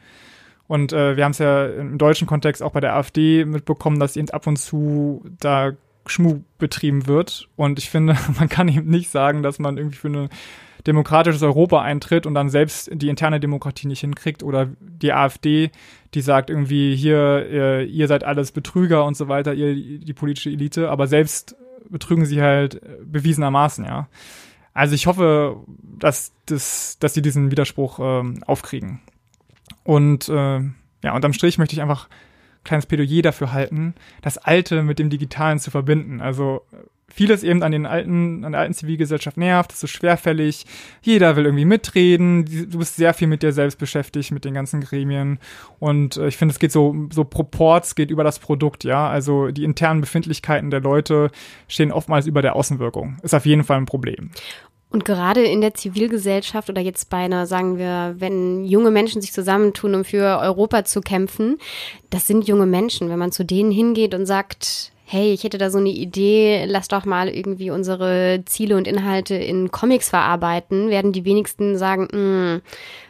[0.67, 4.15] Und äh, wir haben es ja im deutschen Kontext auch bei der AfD mitbekommen, dass
[4.15, 5.71] eben ab und zu da
[6.09, 7.49] Schmuh betrieben wird.
[7.55, 10.29] Und ich finde, man kann eben nicht sagen, dass man irgendwie für ein
[10.87, 15.71] demokratisches Europa eintritt und dann selbst die interne Demokratie nicht hinkriegt oder die AfD,
[16.13, 20.49] die sagt irgendwie hier, ihr, ihr seid alles Betrüger und so weiter, ihr die politische
[20.49, 21.55] Elite, aber selbst
[21.89, 24.07] betrügen sie halt bewiesenermaßen, ja.
[24.73, 25.57] Also ich hoffe,
[25.99, 29.01] dass, das, dass sie diesen Widerspruch ähm, aufkriegen.
[29.83, 30.61] Und äh,
[31.03, 32.11] ja, unterm Strich möchte ich einfach ein
[32.69, 36.21] kleines Plädoyer dafür halten, das Alte mit dem Digitalen zu verbinden.
[36.21, 36.61] Also
[37.11, 40.65] vieles eben an den alten, an der alten Zivilgesellschaft nervt, ist so schwerfällig,
[41.01, 44.81] jeder will irgendwie mitreden, du bist sehr viel mit dir selbst beschäftigt, mit den ganzen
[44.81, 45.39] Gremien.
[45.79, 49.47] Und äh, ich finde, es geht so, so Proports, geht über das Produkt, ja, also
[49.49, 51.31] die internen Befindlichkeiten der Leute
[51.67, 54.31] stehen oftmals über der Außenwirkung, ist auf jeden Fall ein Problem.
[54.91, 59.31] Und gerade in der Zivilgesellschaft oder jetzt bei einer, sagen wir, wenn junge Menschen sich
[59.31, 61.59] zusammentun, um für Europa zu kämpfen,
[62.09, 63.09] das sind junge Menschen.
[63.09, 66.87] Wenn man zu denen hingeht und sagt, hey, ich hätte da so eine Idee, lass
[66.87, 72.61] doch mal irgendwie unsere Ziele und Inhalte in Comics verarbeiten, werden die wenigsten sagen, mm,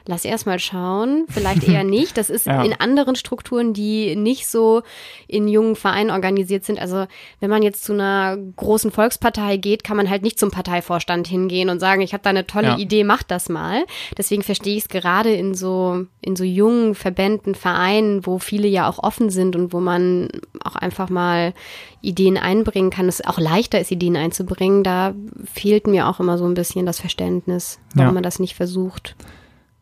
[0.10, 2.18] lass erst mal schauen, vielleicht eher nicht.
[2.18, 2.64] Das ist ja.
[2.64, 4.82] in anderen Strukturen, die nicht so
[5.28, 6.80] in jungen Vereinen organisiert sind.
[6.82, 7.06] Also
[7.40, 11.70] wenn man jetzt zu einer großen Volkspartei geht, kann man halt nicht zum Parteivorstand hingehen
[11.70, 12.78] und sagen, ich habe da eine tolle ja.
[12.78, 13.86] Idee, mach das mal.
[14.18, 18.90] Deswegen verstehe ich es gerade in so in so jungen Verbänden, Vereinen, wo viele ja
[18.90, 20.30] auch offen sind und wo man
[20.64, 21.54] auch einfach mal
[22.02, 24.84] Ideen einbringen kann, es auch leichter ist, Ideen einzubringen.
[24.84, 25.14] Da
[25.46, 28.14] fehlt mir auch immer so ein bisschen das Verständnis, warum ja.
[28.16, 29.16] man das nicht versucht.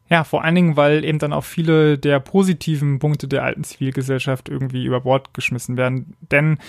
[0.09, 4.47] Ja, vor allen Dingen, weil eben dann auch viele der positiven Punkte der alten Zivilgesellschaft
[4.47, 6.15] irgendwie über Bord geschmissen werden.
[6.31, 6.59] Denn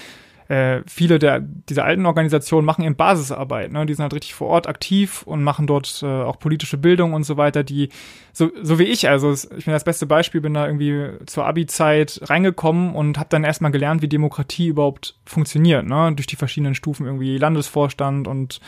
[0.49, 3.85] äh, viele der dieser alten Organisationen machen eben Basisarbeit, ne?
[3.85, 7.25] Die sind halt richtig vor Ort aktiv und machen dort äh, auch politische Bildung und
[7.25, 7.91] so weiter, die
[8.33, 12.21] so, so wie ich, also ich bin das beste Beispiel, bin da irgendwie zur Abi-Zeit
[12.25, 16.13] reingekommen und habe dann erstmal gelernt, wie Demokratie überhaupt funktioniert, ne?
[16.15, 18.61] Durch die verschiedenen Stufen irgendwie Landesvorstand und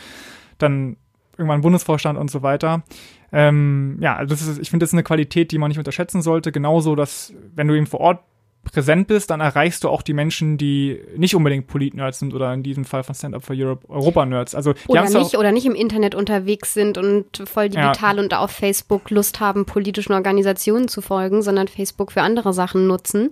[0.59, 0.97] dann
[1.35, 2.83] irgendwann Bundesvorstand und so weiter.
[3.31, 6.21] Ähm, ja, also das ist, ich finde, das ist eine Qualität, die man nicht unterschätzen
[6.21, 6.51] sollte.
[6.51, 8.19] Genauso, dass wenn du eben vor Ort
[8.63, 12.61] präsent bist, dann erreichst du auch die Menschen, die nicht unbedingt Polit-Nerds sind oder in
[12.61, 14.53] diesem Fall von Stand Up for Europe Europa-Nerds.
[14.53, 18.21] Also oder nicht oder nicht im Internet unterwegs sind und voll digital ja.
[18.21, 23.29] und auf Facebook Lust haben, politischen Organisationen zu folgen, sondern Facebook für andere Sachen nutzen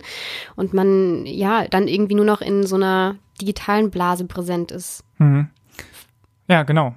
[0.56, 5.04] und man ja dann irgendwie nur noch in so einer digitalen Blase präsent ist.
[5.18, 5.48] Mhm.
[6.48, 6.96] Ja, genau.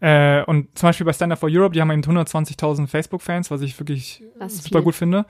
[0.00, 3.62] Äh, und zum Beispiel bei Stand Up for Europe, die haben eben 120.000 Facebook-Fans, was
[3.62, 4.82] ich wirklich super viel.
[4.82, 5.26] gut finde.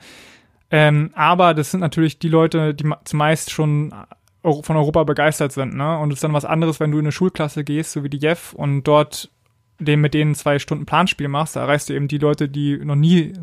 [0.69, 3.93] Ähm, aber das sind natürlich die Leute, die zumeist schon
[4.41, 5.97] von Europa begeistert sind, ne?
[5.97, 8.19] Und es ist dann was anderes, wenn du in eine Schulklasse gehst, so wie die
[8.19, 9.29] Jeff, und dort
[9.79, 12.95] dem mit denen zwei Stunden Planspiel machst, da erreichst du eben die Leute, die noch
[12.95, 13.33] nie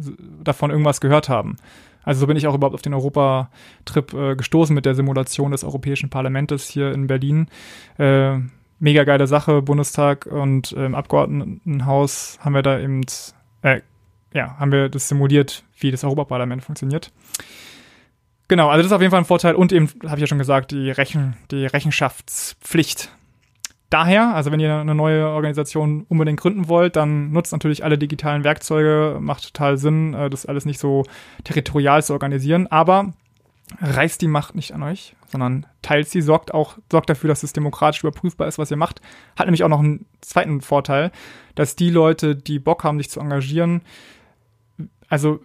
[0.42, 1.56] davon irgendwas gehört haben.
[2.02, 5.64] Also so bin ich auch überhaupt auf den Europatrip äh, gestoßen mit der Simulation des
[5.64, 7.48] Europäischen Parlaments hier in Berlin.
[7.98, 8.38] Äh,
[8.78, 13.02] mega geile Sache, Bundestag und äh, im Abgeordnetenhaus haben wir da eben,
[13.62, 13.80] äh,
[14.32, 17.12] ja, haben wir das simuliert, wie das Europaparlament funktioniert.
[18.48, 20.38] Genau, also das ist auf jeden Fall ein Vorteil und eben, habe ich ja schon
[20.38, 23.10] gesagt, die, Rechen, die Rechenschaftspflicht.
[23.88, 28.44] Daher, also wenn ihr eine neue Organisation unbedingt gründen wollt, dann nutzt natürlich alle digitalen
[28.44, 31.04] Werkzeuge, macht total Sinn, äh, das alles nicht so
[31.44, 33.12] territorial zu organisieren, aber
[33.80, 37.52] reißt die Macht nicht an euch, sondern teilt sie, sorgt auch, sorgt dafür, dass es
[37.52, 39.00] demokratisch überprüfbar ist, was ihr macht.
[39.36, 41.10] Hat nämlich auch noch einen zweiten Vorteil,
[41.56, 43.82] dass die Leute, die Bock haben, sich zu engagieren,
[45.08, 45.40] also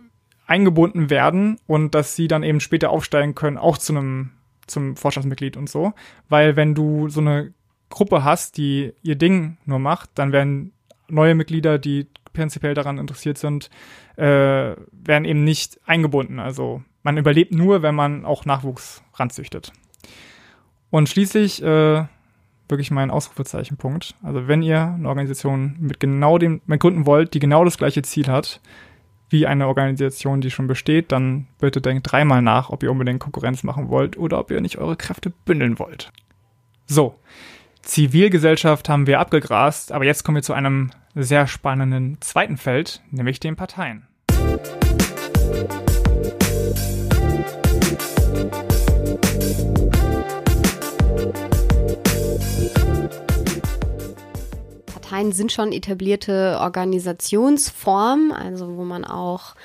[0.45, 4.29] eingebunden werden und dass sie dann eben später aufsteigen können, auch zu einem
[4.67, 5.93] zum Vorstandsmitglied und so.
[6.27, 7.51] Weil wenn du so eine
[7.89, 10.71] Gruppe hast, die ihr Ding nur macht, dann werden
[11.07, 13.71] neue Mitglieder, die prinzipiell daran interessiert sind,
[14.17, 16.37] äh, werden eben nicht eingebunden.
[16.37, 19.71] Also man überlebt nur, wenn man auch Nachwuchs ranzüchtet.
[20.89, 22.05] Und schließlich äh,
[22.67, 24.15] wirklich mein Ausrufezeichenpunkt.
[24.23, 28.01] Also wenn ihr eine Organisation mit genau dem mit gründen wollt, die genau das gleiche
[28.01, 28.61] Ziel hat,
[29.29, 33.63] wie eine Organisation, die schon besteht, dann bitte denkt dreimal nach, ob ihr unbedingt Konkurrenz
[33.63, 36.11] machen wollt oder ob ihr nicht eure Kräfte bündeln wollt.
[36.87, 37.15] So,
[37.83, 43.39] Zivilgesellschaft haben wir abgegrast, aber jetzt kommen wir zu einem sehr spannenden zweiten Feld, nämlich
[43.39, 44.08] den Parteien.
[55.09, 59.55] Parteien sind schon etablierte Organisationsformen, also wo man auch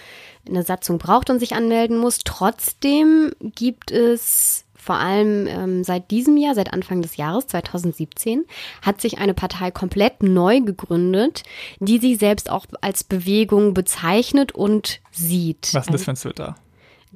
[0.49, 2.21] eine Satzung braucht und sich anmelden muss.
[2.25, 8.45] Trotzdem gibt es vor allem ähm, seit diesem Jahr, seit Anfang des Jahres 2017,
[8.81, 11.43] hat sich eine Partei komplett neu gegründet,
[11.79, 15.75] die sich selbst auch als Bewegung bezeichnet und sieht.
[15.75, 16.55] Was ist das für ein Twitter?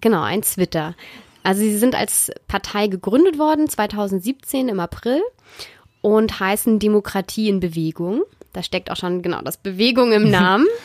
[0.00, 0.94] Genau, ein Twitter.
[1.42, 5.22] Also sie sind als Partei gegründet worden 2017 im April
[6.16, 8.22] und heißen Demokratie in Bewegung.
[8.52, 10.66] Da steckt auch schon genau das Bewegung im Namen.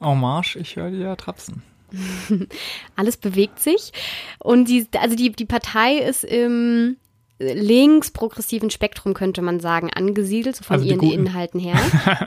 [0.00, 1.62] En marche, ich höre dir ja trapsen.
[2.96, 3.92] Alles bewegt sich.
[4.40, 6.96] Und die, also die, die Partei ist im
[7.38, 11.26] links-progressiven Spektrum, könnte man sagen, angesiedelt, so von also ihren guten.
[11.26, 11.76] Inhalten her.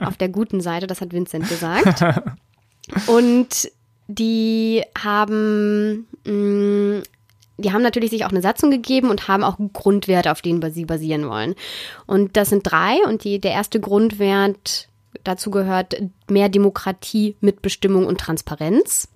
[0.06, 2.02] auf der guten Seite, das hat Vincent gesagt.
[3.08, 3.70] Und
[4.08, 7.02] die haben mh, mm,
[7.58, 10.84] die haben natürlich sich auch eine Satzung gegeben und haben auch Grundwerte, auf denen sie
[10.84, 11.54] basieren wollen.
[12.06, 12.96] Und das sind drei.
[13.06, 14.88] Und die, der erste Grundwert
[15.24, 15.96] dazu gehört
[16.28, 19.08] mehr Demokratie, Mitbestimmung und Transparenz.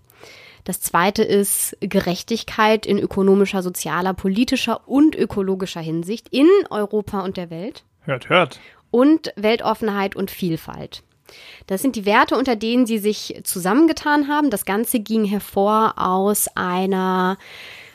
[0.65, 7.51] Das zweite ist Gerechtigkeit in ökonomischer, sozialer, politischer und ökologischer Hinsicht in Europa und der
[7.51, 7.85] Welt.
[8.03, 8.61] Hört, hört.
[8.91, 11.03] Und Weltoffenheit und Vielfalt.
[11.67, 14.51] Das sind die Werte, unter denen sie sich zusammengetan haben.
[14.51, 17.39] Das Ganze ging hervor aus einer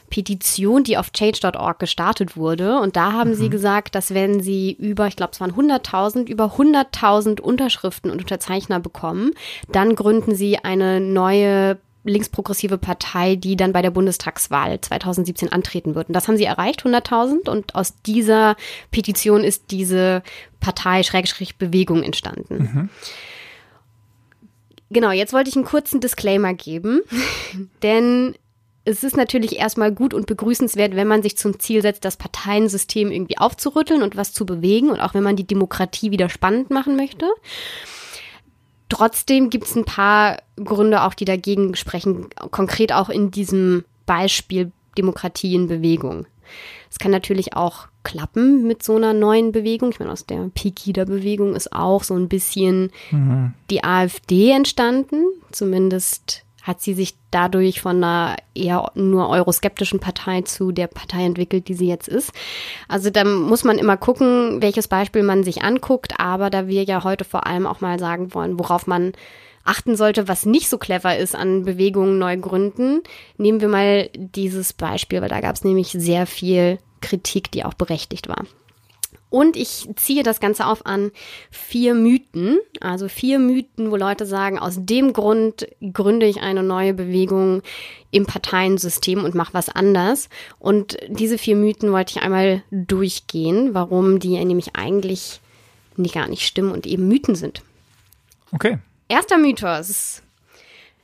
[0.10, 2.80] Petition, die auf change.org gestartet wurde.
[2.80, 3.36] Und da haben mhm.
[3.36, 8.20] sie gesagt, dass wenn sie über, ich glaube, es waren 100.000, über 100.000 Unterschriften und
[8.20, 9.32] Unterzeichner bekommen,
[9.72, 16.08] dann gründen sie eine neue linksprogressive Partei, die dann bei der Bundestagswahl 2017 antreten wird.
[16.08, 17.50] Und das haben sie erreicht, 100.000.
[17.50, 18.56] Und aus dieser
[18.92, 20.22] Petition ist diese
[20.60, 22.58] Partei Schrägstrich Bewegung entstanden.
[22.58, 22.90] Mhm.
[24.92, 27.02] Genau, jetzt wollte ich einen kurzen Disclaimer geben,
[27.84, 28.36] denn
[28.86, 33.12] es ist natürlich erstmal gut und begrüßenswert, wenn man sich zum Ziel setzt, das Parteiensystem
[33.12, 36.96] irgendwie aufzurütteln und was zu bewegen und auch wenn man die Demokratie wieder spannend machen
[36.96, 37.26] möchte.
[38.88, 44.72] Trotzdem gibt es ein paar Gründe auch, die dagegen sprechen, konkret auch in diesem Beispiel
[44.96, 46.28] Demokratie in Bewegung.
[46.92, 49.90] Es kann natürlich auch klappen mit so einer neuen Bewegung.
[49.90, 53.54] Ich meine, aus der Pegida-Bewegung ist auch so ein bisschen mhm.
[53.72, 60.72] die AfD entstanden, zumindest hat sie sich dadurch von einer eher nur euroskeptischen Partei zu
[60.72, 62.32] der Partei entwickelt, die sie jetzt ist.
[62.88, 67.04] Also da muss man immer gucken, welches Beispiel man sich anguckt, aber da wir ja
[67.04, 69.14] heute vor allem auch mal sagen wollen, worauf man
[69.64, 73.02] achten sollte, was nicht so clever ist an Bewegungen neu gründen,
[73.38, 77.76] nehmen wir mal dieses Beispiel, weil da gab es nämlich sehr viel Kritik, die auch
[77.76, 78.46] berechtigt war.
[79.30, 81.12] Und ich ziehe das Ganze auf an
[81.52, 86.94] vier Mythen, also vier Mythen, wo Leute sagen, aus dem Grund gründe ich eine neue
[86.94, 87.62] Bewegung
[88.12, 90.30] im Parteiensystem und mache was anders.
[90.60, 95.42] Und diese vier Mythen wollte ich einmal durchgehen, warum die nämlich eigentlich
[95.98, 97.62] nicht, gar nicht stimmen und eben Mythen sind.
[98.52, 98.78] Okay.
[99.08, 100.22] Erster Mythos.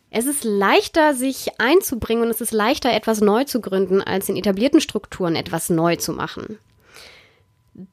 [0.10, 4.36] Es ist leichter, sich einzubringen und es ist leichter, etwas neu zu gründen, als in
[4.36, 6.60] etablierten Strukturen etwas neu zu machen.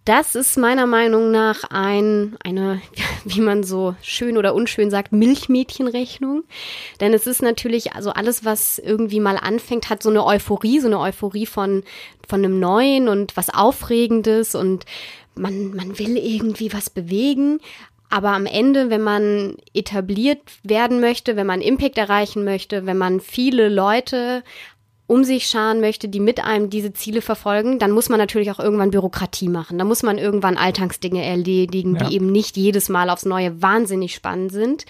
[0.05, 2.83] Das ist meiner Meinung nach ein, eine,
[3.25, 6.45] wie man so schön oder unschön sagt, Milchmädchenrechnung.
[7.01, 10.89] Denn es ist natürlich, also alles, was irgendwie mal anfängt, hat so eine Euphorie, so
[10.89, 11.85] eine Euphorie von,
[12.27, 14.85] von einem Neuen und was Aufregendes und
[15.37, 17.61] man, man will irgendwie was bewegen.
[18.11, 23.21] Aber am Ende, wenn man etabliert werden möchte, wenn man Impact erreichen möchte, wenn man
[23.21, 24.43] viele Leute
[25.09, 28.61] um sich scharen möchte, die mit einem diese Ziele verfolgen, dann muss man natürlich auch
[28.61, 29.79] irgendwann Bürokratie machen.
[29.79, 32.05] Da muss man irgendwann Alltagsdinge erledigen, ja.
[32.05, 34.85] die eben nicht jedes Mal aufs Neue wahnsinnig spannend sind.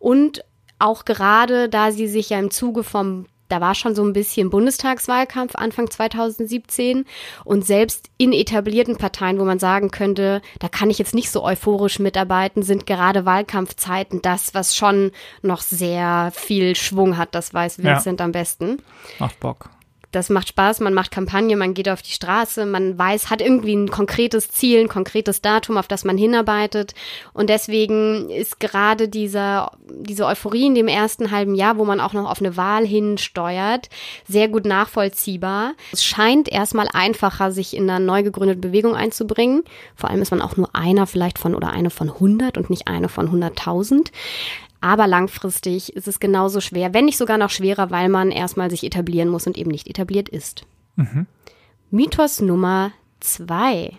[0.00, 0.44] Und
[0.80, 4.50] auch gerade, da sie sich ja im Zuge vom da war schon so ein bisschen
[4.50, 7.04] Bundestagswahlkampf Anfang 2017
[7.44, 11.44] und selbst in etablierten Parteien, wo man sagen könnte, da kann ich jetzt nicht so
[11.44, 17.34] euphorisch mitarbeiten, sind gerade Wahlkampfzeiten das, was schon noch sehr viel Schwung hat.
[17.34, 18.26] Das weiß Vincent ja.
[18.26, 18.78] am besten.
[19.18, 19.70] Macht Bock
[20.12, 23.74] das macht Spaß, man macht Kampagne, man geht auf die Straße, man weiß, hat irgendwie
[23.74, 26.94] ein konkretes Ziel, ein konkretes Datum, auf das man hinarbeitet.
[27.32, 32.12] Und deswegen ist gerade dieser, diese Euphorie in dem ersten halben Jahr, wo man auch
[32.12, 33.88] noch auf eine Wahl hinsteuert,
[34.26, 35.74] sehr gut nachvollziehbar.
[35.92, 39.62] Es scheint erstmal einfacher, sich in einer neu gegründeten Bewegung einzubringen.
[39.94, 42.88] Vor allem ist man auch nur einer vielleicht von oder eine von 100 und nicht
[42.88, 44.10] eine von 100.000.
[44.80, 48.82] Aber langfristig ist es genauso schwer, wenn nicht sogar noch schwerer, weil man erstmal sich
[48.84, 50.64] etablieren muss und eben nicht etabliert ist.
[50.96, 51.26] Mhm.
[51.90, 53.92] Mythos Nummer zwei.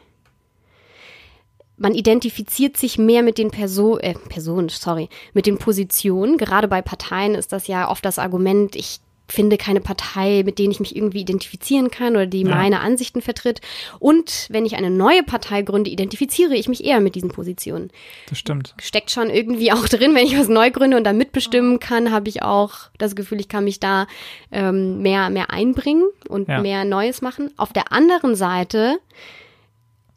[1.77, 6.37] Man identifiziert sich mehr mit den Perso äh, Personen, sorry, mit den Positionen.
[6.37, 8.99] Gerade bei Parteien ist das ja oft das Argument, ich
[9.31, 12.49] finde keine Partei, mit denen ich mich irgendwie identifizieren kann oder die ja.
[12.49, 13.61] meine Ansichten vertritt.
[13.99, 17.91] Und wenn ich eine neue Partei gründe, identifiziere ich mich eher mit diesen Positionen.
[18.27, 18.75] Das stimmt.
[18.81, 22.29] Steckt schon irgendwie auch drin, wenn ich was neu gründe und da mitbestimmen kann, habe
[22.29, 24.07] ich auch das Gefühl, ich kann mich da
[24.51, 26.61] ähm, mehr, mehr einbringen und ja.
[26.61, 27.51] mehr Neues machen.
[27.57, 28.99] Auf der anderen Seite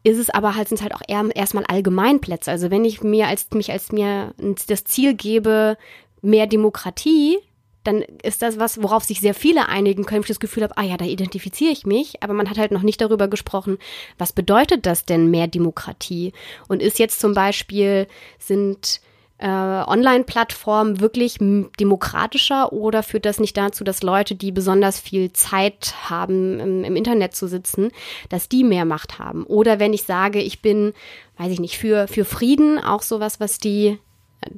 [0.04, 2.50] ist es aber halt, sind halt auch eher, erstmal Allgemeinplätze.
[2.50, 4.34] Also wenn ich mir als, mich als mir
[4.68, 5.78] das Ziel gebe,
[6.20, 7.38] mehr Demokratie,
[7.84, 10.82] dann ist das was, worauf sich sehr viele einigen können, ich das Gefühl habe, ah
[10.82, 13.78] ja, da identifiziere ich mich, aber man hat halt noch nicht darüber gesprochen,
[14.18, 16.32] was bedeutet das denn mehr Demokratie?
[16.68, 18.06] Und ist jetzt zum Beispiel,
[18.38, 19.00] sind
[19.38, 25.94] äh, Online-Plattformen wirklich demokratischer oder führt das nicht dazu, dass Leute, die besonders viel Zeit
[26.08, 27.90] haben, im, im, Internet zu sitzen,
[28.28, 29.44] dass die mehr Macht haben?
[29.44, 30.92] Oder wenn ich sage, ich bin,
[31.36, 33.98] weiß ich nicht, für, für Frieden, auch sowas, was die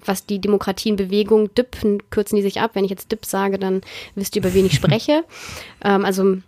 [0.04, 1.76] was die Demokratienbewegung DIP,
[2.10, 2.72] kürzen die sich ab.
[2.74, 3.82] Wenn ich jetzt DIP sage, dann
[4.14, 5.24] wisst ihr, über wen ich spreche.
[5.84, 6.38] ähm, also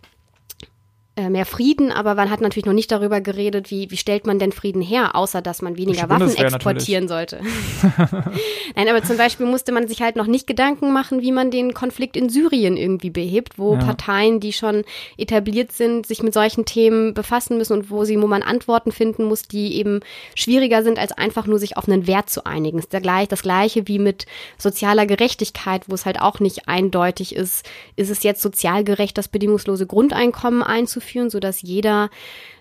[1.31, 4.53] mehr Frieden, aber man hat natürlich noch nicht darüber geredet, wie, wie stellt man denn
[4.53, 7.31] Frieden her, außer dass man weniger Waffen exportieren natürlich.
[7.31, 7.41] sollte.
[8.77, 11.75] Nein, aber zum Beispiel musste man sich halt noch nicht Gedanken machen, wie man den
[11.75, 13.81] Konflikt in Syrien irgendwie behebt, wo ja.
[13.81, 14.85] Parteien, die schon
[15.17, 19.25] etabliert sind, sich mit solchen Themen befassen müssen und wo sie, wo man Antworten finden
[19.25, 20.01] muss, die eben
[20.37, 22.79] schwieriger sind, als einfach nur sich auf einen Wert zu einigen.
[22.79, 24.27] Ist gleich, das gleiche wie mit
[24.57, 29.29] sozialer Gerechtigkeit, wo es halt auch nicht eindeutig ist, ist es jetzt sozial gerecht, das
[29.29, 31.08] bedingungslose Grundeinkommen einzuführen?
[31.09, 32.11] Einführen, sodass jeder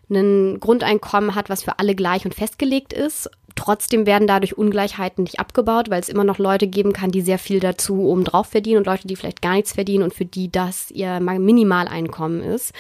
[0.10, 3.30] ein Grundeinkommen hat, was für alle gleich und festgelegt ist.
[3.56, 7.40] Trotzdem werden dadurch Ungleichheiten nicht abgebaut, weil es immer noch Leute geben kann, die sehr
[7.40, 10.92] viel dazu obendrauf verdienen und Leute, die vielleicht gar nichts verdienen und für die das
[10.92, 12.72] ihr Minimaleinkommen ist.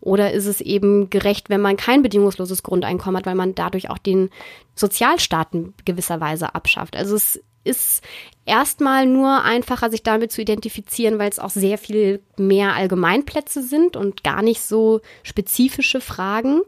[0.00, 3.98] Oder ist es eben gerecht, wenn man kein bedingungsloses Grundeinkommen hat, weil man dadurch auch
[3.98, 4.30] den
[4.74, 6.96] Sozialstaaten gewisserweise abschafft.
[6.96, 8.02] Also es ist
[8.44, 13.96] erstmal nur einfacher, sich damit zu identifizieren, weil es auch sehr viel mehr Allgemeinplätze sind
[13.96, 16.62] und gar nicht so spezifische Fragen.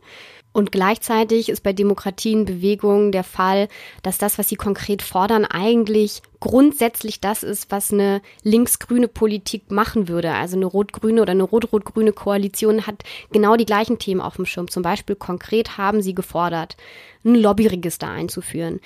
[0.55, 3.67] Und gleichzeitig ist bei Demokratien Bewegungen der Fall,
[4.05, 10.07] dass das, was sie konkret fordern, eigentlich grundsätzlich das ist, was eine linksgrüne Politik machen
[10.07, 10.31] würde.
[10.31, 13.03] Also eine rot-grüne oder eine rot-rot-grüne Koalition hat
[13.33, 14.71] genau die gleichen Themen auf dem Schirm.
[14.71, 16.77] Zum Beispiel konkret haben sie gefordert,
[17.25, 18.79] ein Lobbyregister einzuführen,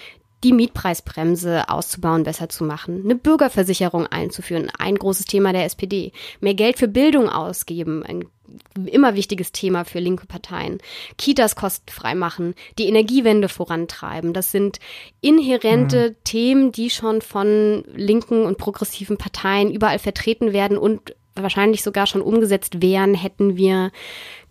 [0.44, 6.54] die Mietpreisbremse auszubauen, besser zu machen, eine Bürgerversicherung einzuführen, ein großes Thema der SPD, mehr
[6.54, 8.24] Geld für Bildung ausgeben, ein
[8.86, 10.78] immer wichtiges Thema für linke Parteien,
[11.18, 14.32] Kitas kostenfrei machen, die Energiewende vorantreiben.
[14.32, 14.78] Das sind
[15.20, 16.16] inhärente mhm.
[16.24, 22.22] Themen, die schon von linken und progressiven Parteien überall vertreten werden und wahrscheinlich sogar schon
[22.22, 23.90] umgesetzt wären, hätten wir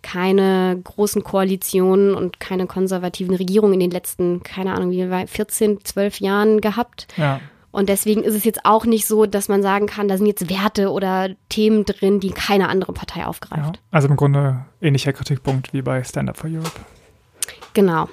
[0.02, 6.20] keine großen Koalitionen und keine konservativen Regierungen in den letzten, keine Ahnung, wie 14, 12
[6.20, 7.08] Jahren gehabt.
[7.16, 7.40] Ja.
[7.70, 10.48] Und deswegen ist es jetzt auch nicht so, dass man sagen kann, da sind jetzt
[10.48, 13.76] Werte oder Themen drin, die keine andere Partei aufgreift.
[13.76, 16.80] Ja, also im Grunde ähnlicher Kritikpunkt wie bei Stand Up for Europe.
[17.74, 18.08] Genau.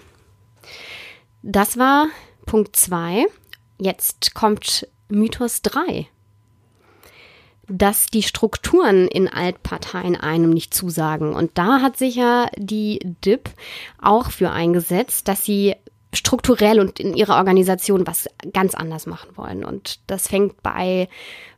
[1.41, 2.07] Das war
[2.45, 3.25] Punkt 2.
[3.79, 6.07] Jetzt kommt Mythos 3
[7.67, 11.33] dass die Strukturen in Altparteien einem nicht zusagen.
[11.33, 13.49] Und da hat sich ja die DIP
[14.01, 15.75] auch für eingesetzt, dass sie
[16.13, 19.65] strukturell und in ihrer Organisation was ganz anders machen wollen.
[19.65, 21.09] Und das fängt bei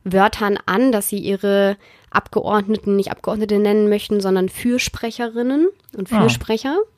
[0.04, 1.76] Wörtern an, dass sie ihre
[2.10, 6.20] Abgeordneten nicht Abgeordnete nennen möchten, sondern Fürsprecherinnen und ah.
[6.20, 6.78] Fürsprecher.
[6.80, 6.97] Oh.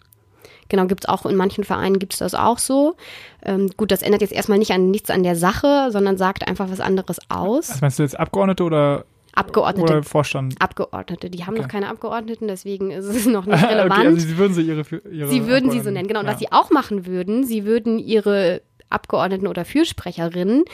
[0.71, 2.97] Genau, gibt es auch in manchen Vereinen gibt es das auch so.
[3.45, 6.71] Ähm, gut, das ändert jetzt erstmal nicht an nichts an der Sache, sondern sagt einfach
[6.71, 7.71] was anderes aus.
[7.71, 9.93] Also meinst du jetzt Abgeordnete oder Abgeordnete.
[9.93, 10.55] Oder Vorstand.
[10.61, 11.31] Abgeordnete.
[11.31, 11.63] Die haben okay.
[11.63, 13.93] noch keine Abgeordneten, deswegen ist es noch nicht relevant.
[13.93, 16.21] okay, also sie würden sie ihre, ihre Sie würden sie so nennen, genau.
[16.21, 16.33] Und ja.
[16.33, 20.65] was sie auch machen würden, sie würden ihre Abgeordneten oder Fürsprecherinnen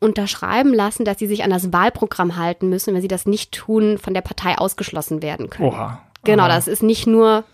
[0.00, 2.94] unterschreiben lassen, dass sie sich an das Wahlprogramm halten müssen.
[2.94, 5.68] Wenn sie das nicht tun, von der Partei ausgeschlossen werden können.
[5.68, 6.02] Oha.
[6.24, 7.44] Genau, das ist nicht nur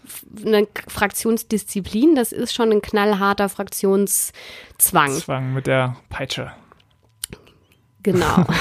[0.45, 5.13] eine Fraktionsdisziplin, das ist schon ein knallharter Fraktionszwang.
[5.13, 6.53] Zwang mit der Peitsche.
[8.07, 8.45] Genau.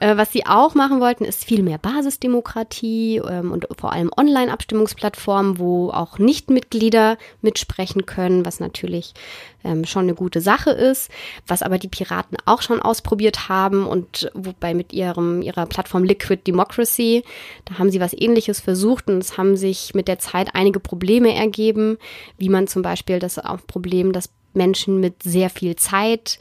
[0.00, 5.58] Äh, was sie auch machen wollten, ist viel mehr Basisdemokratie ähm, und vor allem Online-Abstimmungsplattformen,
[5.58, 9.14] wo auch Nichtmitglieder mitsprechen können, was natürlich
[9.64, 11.10] ähm, schon eine gute Sache ist,
[11.48, 16.42] was aber die Piraten auch schon ausprobiert haben und wobei mit ihrem, ihrer Plattform Liquid
[16.46, 17.24] Democracy,
[17.64, 21.34] da haben sie was ähnliches versucht und es haben sich mit der Zeit einige Probleme
[21.34, 21.98] ergeben,
[22.36, 26.38] wie man zum Beispiel das Problem, dass Menschen mit sehr viel Zeit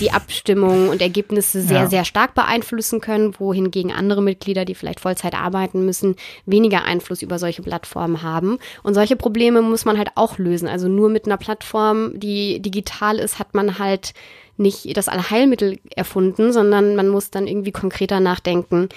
[0.00, 1.86] die Abstimmung und Ergebnisse sehr, ja.
[1.88, 6.14] sehr stark beeinflussen können, wohingegen andere Mitglieder, die vielleicht Vollzeit arbeiten müssen,
[6.44, 8.58] weniger Einfluss über solche Plattformen haben.
[8.84, 10.68] Und solche Probleme muss man halt auch lösen.
[10.68, 14.14] Also nur mit einer Plattform, die digital ist, hat man halt
[14.56, 18.88] nicht das Allheilmittel erfunden, sondern man muss dann irgendwie konkreter nachdenken,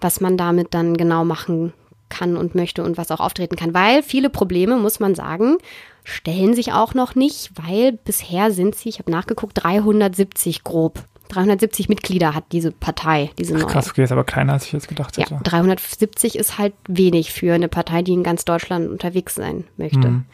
[0.00, 1.72] was man damit dann genau machen
[2.08, 3.74] kann und möchte und was auch auftreten kann.
[3.74, 5.56] Weil viele Probleme, muss man sagen,
[6.04, 11.04] stellen sich auch noch nicht, weil bisher sind sie, ich habe nachgeguckt, 370 grob.
[11.28, 13.66] 370 Mitglieder hat diese Partei, diese neue.
[13.66, 15.34] Krass, okay, ist aber kleiner, als ich jetzt gedacht hätte.
[15.34, 20.08] Ja, 370 ist halt wenig für eine Partei, die in ganz Deutschland unterwegs sein möchte.
[20.08, 20.24] Mhm.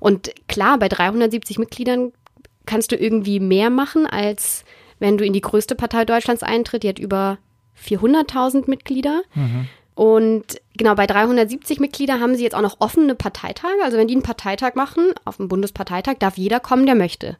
[0.00, 2.12] Und klar, bei 370 Mitgliedern
[2.66, 4.64] kannst du irgendwie mehr machen, als
[4.98, 6.82] wenn du in die größte Partei Deutschlands eintritt.
[6.82, 7.38] Die hat über
[7.80, 9.22] 400.000 Mitglieder.
[9.98, 13.82] Und genau, bei 370 Mitglieder haben sie jetzt auch noch offene Parteitage.
[13.82, 17.36] Also wenn die einen Parteitag machen, auf dem Bundesparteitag, darf jeder kommen, der möchte.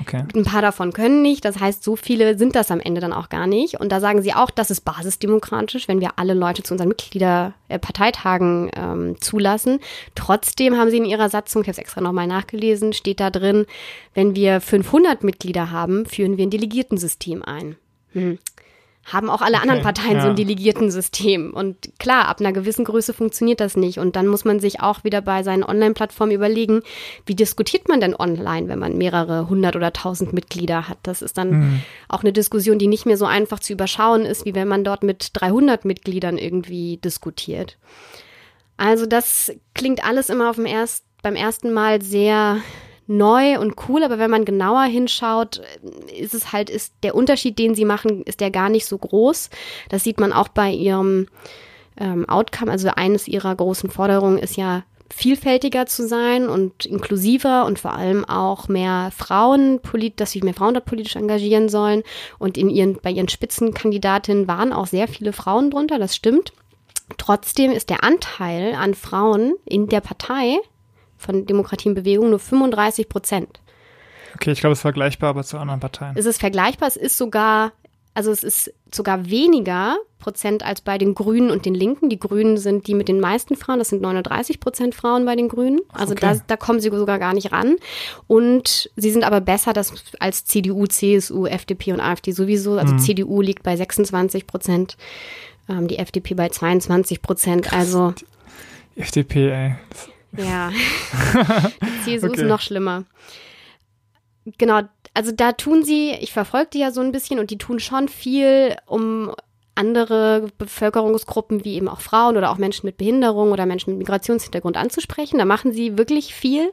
[0.00, 0.24] Okay.
[0.34, 1.44] Ein paar davon können nicht.
[1.44, 3.78] Das heißt, so viele sind das am Ende dann auch gar nicht.
[3.78, 8.70] Und da sagen sie auch, das ist basisdemokratisch, wenn wir alle Leute zu unseren Mitgliederparteitagen
[8.70, 9.78] äh, ähm, zulassen.
[10.16, 13.64] Trotzdem haben sie in ihrer Satzung, ich habe es extra nochmal nachgelesen, steht da drin,
[14.12, 17.76] wenn wir 500 Mitglieder haben, führen wir ein Delegiertensystem ein.
[18.12, 18.38] Hm
[19.04, 20.22] haben auch alle okay, anderen Parteien ja.
[20.22, 21.52] so ein Delegiertensystem.
[21.52, 23.98] Und klar, ab einer gewissen Größe funktioniert das nicht.
[23.98, 26.82] Und dann muss man sich auch wieder bei seinen Online-Plattformen überlegen,
[27.26, 30.98] wie diskutiert man denn online, wenn man mehrere hundert oder tausend Mitglieder hat.
[31.02, 31.82] Das ist dann mhm.
[32.08, 35.02] auch eine Diskussion, die nicht mehr so einfach zu überschauen ist, wie wenn man dort
[35.02, 37.78] mit 300 Mitgliedern irgendwie diskutiert.
[38.76, 42.58] Also das klingt alles immer auf dem erst, beim ersten Mal sehr
[43.06, 45.60] neu und cool, aber wenn man genauer hinschaut,
[46.16, 49.50] ist es halt, ist der Unterschied, den sie machen, ist der gar nicht so groß.
[49.88, 51.26] Das sieht man auch bei ihrem
[51.98, 52.70] ähm, Outcome.
[52.70, 58.24] Also eines ihrer großen Forderungen ist ja vielfältiger zu sein und inklusiver und vor allem
[58.24, 59.78] auch mehr Frauen,
[60.16, 62.02] dass sich mehr Frauen dort politisch engagieren sollen.
[62.38, 66.52] Und in ihren, bei ihren Spitzenkandidatinnen waren auch sehr viele Frauen drunter, das stimmt.
[67.18, 70.58] Trotzdem ist der Anteil an Frauen in der Partei
[71.22, 73.60] von Demokratie in Bewegung nur 35 Prozent.
[74.34, 76.14] Okay, ich glaube, es ist vergleichbar, aber zu anderen Parteien.
[76.16, 77.72] Es ist vergleichbar, es ist sogar,
[78.14, 82.08] also es ist sogar weniger Prozent als bei den Grünen und den Linken.
[82.08, 85.48] Die Grünen sind die mit den meisten Frauen, das sind 39 Prozent Frauen bei den
[85.48, 85.80] Grünen.
[85.92, 86.34] Also okay.
[86.36, 87.76] da, da kommen sie sogar gar nicht ran.
[88.26, 92.78] Und sie sind aber besser das, als CDU, CSU, FDP und AfD sowieso.
[92.78, 92.98] Also mhm.
[93.00, 94.96] CDU liegt bei 26 Prozent,
[95.68, 97.72] ähm, die FDP bei 22 Prozent.
[97.72, 98.14] Also
[98.96, 99.74] die FDP, ey.
[99.90, 100.70] Das ja,
[102.06, 102.42] die CSU okay.
[102.42, 103.04] ist noch schlimmer.
[104.58, 104.82] Genau,
[105.14, 108.08] also da tun sie, ich verfolge die ja so ein bisschen und die tun schon
[108.08, 109.32] viel, um
[109.74, 114.76] andere Bevölkerungsgruppen wie eben auch Frauen oder auch Menschen mit Behinderung oder Menschen mit Migrationshintergrund
[114.76, 115.38] anzusprechen.
[115.38, 116.72] Da machen sie wirklich viel.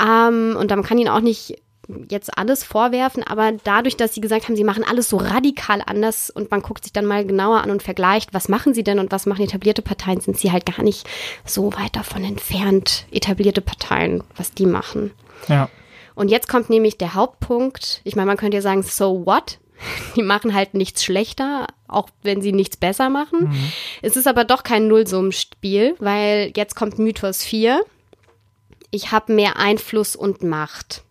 [0.00, 1.56] Ähm, und dann kann ihnen auch nicht
[2.08, 6.30] jetzt alles vorwerfen, aber dadurch, dass sie gesagt haben, sie machen alles so radikal anders
[6.30, 9.12] und man guckt sich dann mal genauer an und vergleicht, was machen sie denn und
[9.12, 11.08] was machen etablierte Parteien, sind sie halt gar nicht
[11.44, 15.12] so weit davon entfernt, etablierte Parteien, was die machen.
[15.48, 15.68] Ja.
[16.14, 18.00] Und jetzt kommt nämlich der Hauptpunkt.
[18.02, 19.58] Ich meine, man könnte ja sagen, so what?
[20.16, 23.50] Die machen halt nichts schlechter, auch wenn sie nichts besser machen.
[23.50, 23.72] Mhm.
[24.00, 27.84] Es ist aber doch kein Nullsummenspiel, weil jetzt kommt Mythos 4.
[28.90, 31.02] Ich habe mehr Einfluss und Macht.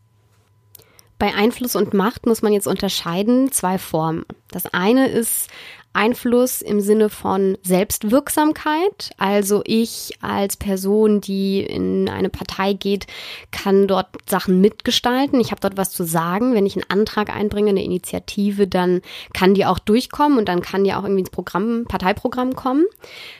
[1.17, 4.25] Bei Einfluss und Macht muss man jetzt unterscheiden zwei Formen.
[4.51, 5.49] Das eine ist
[5.95, 9.11] Einfluss im Sinne von Selbstwirksamkeit.
[9.17, 13.07] Also ich als Person, die in eine Partei geht,
[13.51, 15.39] kann dort Sachen mitgestalten.
[15.39, 16.53] Ich habe dort was zu sagen.
[16.53, 19.01] Wenn ich einen Antrag einbringe, eine Initiative, dann
[19.33, 22.85] kann die auch durchkommen und dann kann die auch irgendwie ins Programm, Parteiprogramm kommen.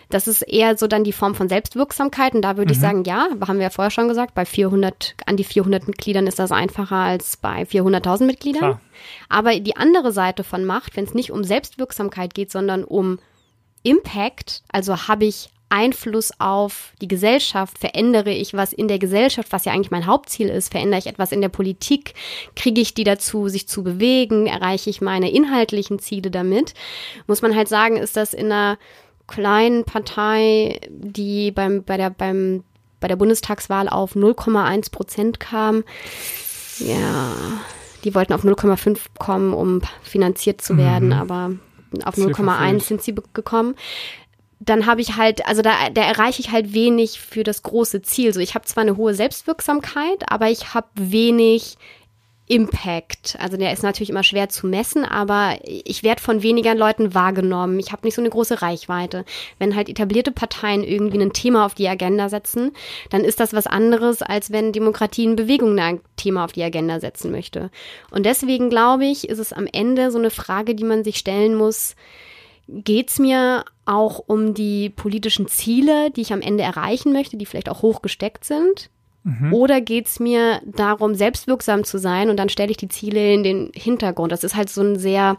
[0.09, 2.35] Das ist eher so dann die Form von Selbstwirksamkeit.
[2.35, 2.73] Und da würde mhm.
[2.73, 6.27] ich sagen, ja, haben wir ja vorher schon gesagt, bei 400, an die 400 Mitgliedern
[6.27, 8.59] ist das einfacher als bei 400.000 Mitgliedern.
[8.59, 8.81] Klar.
[9.29, 13.19] Aber die andere Seite von Macht, wenn es nicht um Selbstwirksamkeit geht, sondern um
[13.83, 17.77] Impact, also habe ich Einfluss auf die Gesellschaft?
[17.77, 20.71] Verändere ich was in der Gesellschaft, was ja eigentlich mein Hauptziel ist?
[20.71, 22.13] Verändere ich etwas in der Politik?
[22.55, 24.47] Kriege ich die dazu, sich zu bewegen?
[24.47, 26.73] Erreiche ich meine inhaltlichen Ziele damit?
[27.27, 28.77] Muss man halt sagen, ist das in einer
[29.27, 32.63] kleinen Partei, die beim, bei, der, beim,
[32.99, 35.83] bei der Bundestagswahl auf 0,1 Prozent kam.
[36.79, 37.33] Ja,
[38.03, 41.13] die wollten auf 0,5 kommen, um finanziert zu werden, mhm.
[41.13, 41.51] aber
[42.03, 43.75] auf 0,1 sind sie gekommen.
[44.59, 48.33] Dann habe ich halt, also da, da erreiche ich halt wenig für das große Ziel.
[48.33, 51.77] So, ich habe zwar eine hohe Selbstwirksamkeit, aber ich habe wenig
[52.47, 53.37] Impact.
[53.39, 57.79] Also der ist natürlich immer schwer zu messen, aber ich werde von weniger Leuten wahrgenommen.
[57.79, 59.25] Ich habe nicht so eine große Reichweite.
[59.57, 62.71] Wenn halt etablierte Parteien irgendwie ein Thema auf die Agenda setzen,
[63.09, 66.99] dann ist das was anderes, als wenn Demokratie in Bewegung ein Thema auf die Agenda
[66.99, 67.71] setzen möchte.
[68.11, 71.55] Und deswegen glaube ich, ist es am Ende so eine Frage, die man sich stellen
[71.55, 71.95] muss.
[72.67, 77.45] Geht es mir auch um die politischen Ziele, die ich am Ende erreichen möchte, die
[77.47, 78.89] vielleicht auch hoch gesteckt sind?
[79.25, 79.53] Mhm.
[79.53, 83.43] Oder geht es mir darum, selbstwirksam zu sein und dann stelle ich die Ziele in
[83.43, 84.31] den Hintergrund?
[84.31, 85.37] Das ist halt so ein sehr,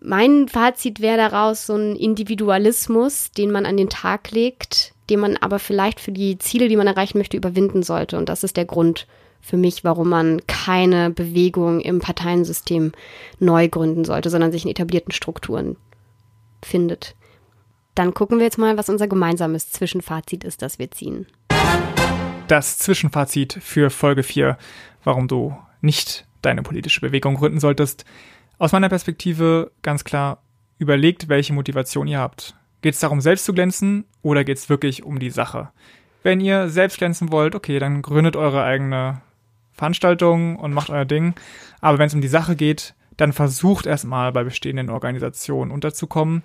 [0.00, 5.36] mein Fazit wäre daraus so ein Individualismus, den man an den Tag legt, den man
[5.36, 8.16] aber vielleicht für die Ziele, die man erreichen möchte, überwinden sollte.
[8.16, 9.08] Und das ist der Grund
[9.40, 12.92] für mich, warum man keine Bewegung im Parteiensystem
[13.40, 15.76] neu gründen sollte, sondern sich in etablierten Strukturen
[16.62, 17.16] findet.
[17.96, 21.26] Dann gucken wir jetzt mal, was unser gemeinsames Zwischenfazit ist, das wir ziehen
[22.50, 24.58] das Zwischenfazit für Folge 4,
[25.04, 28.04] warum du nicht deine politische Bewegung gründen solltest.
[28.58, 30.42] Aus meiner Perspektive ganz klar,
[30.78, 32.56] überlegt, welche Motivation ihr habt.
[32.82, 35.70] Geht es darum, selbst zu glänzen oder geht es wirklich um die Sache?
[36.22, 39.20] Wenn ihr selbst glänzen wollt, okay, dann gründet eure eigene
[39.72, 41.34] Veranstaltung und macht euer Ding.
[41.80, 46.42] Aber wenn es um die Sache geht, dann versucht erstmal bei bestehenden Organisationen unterzukommen.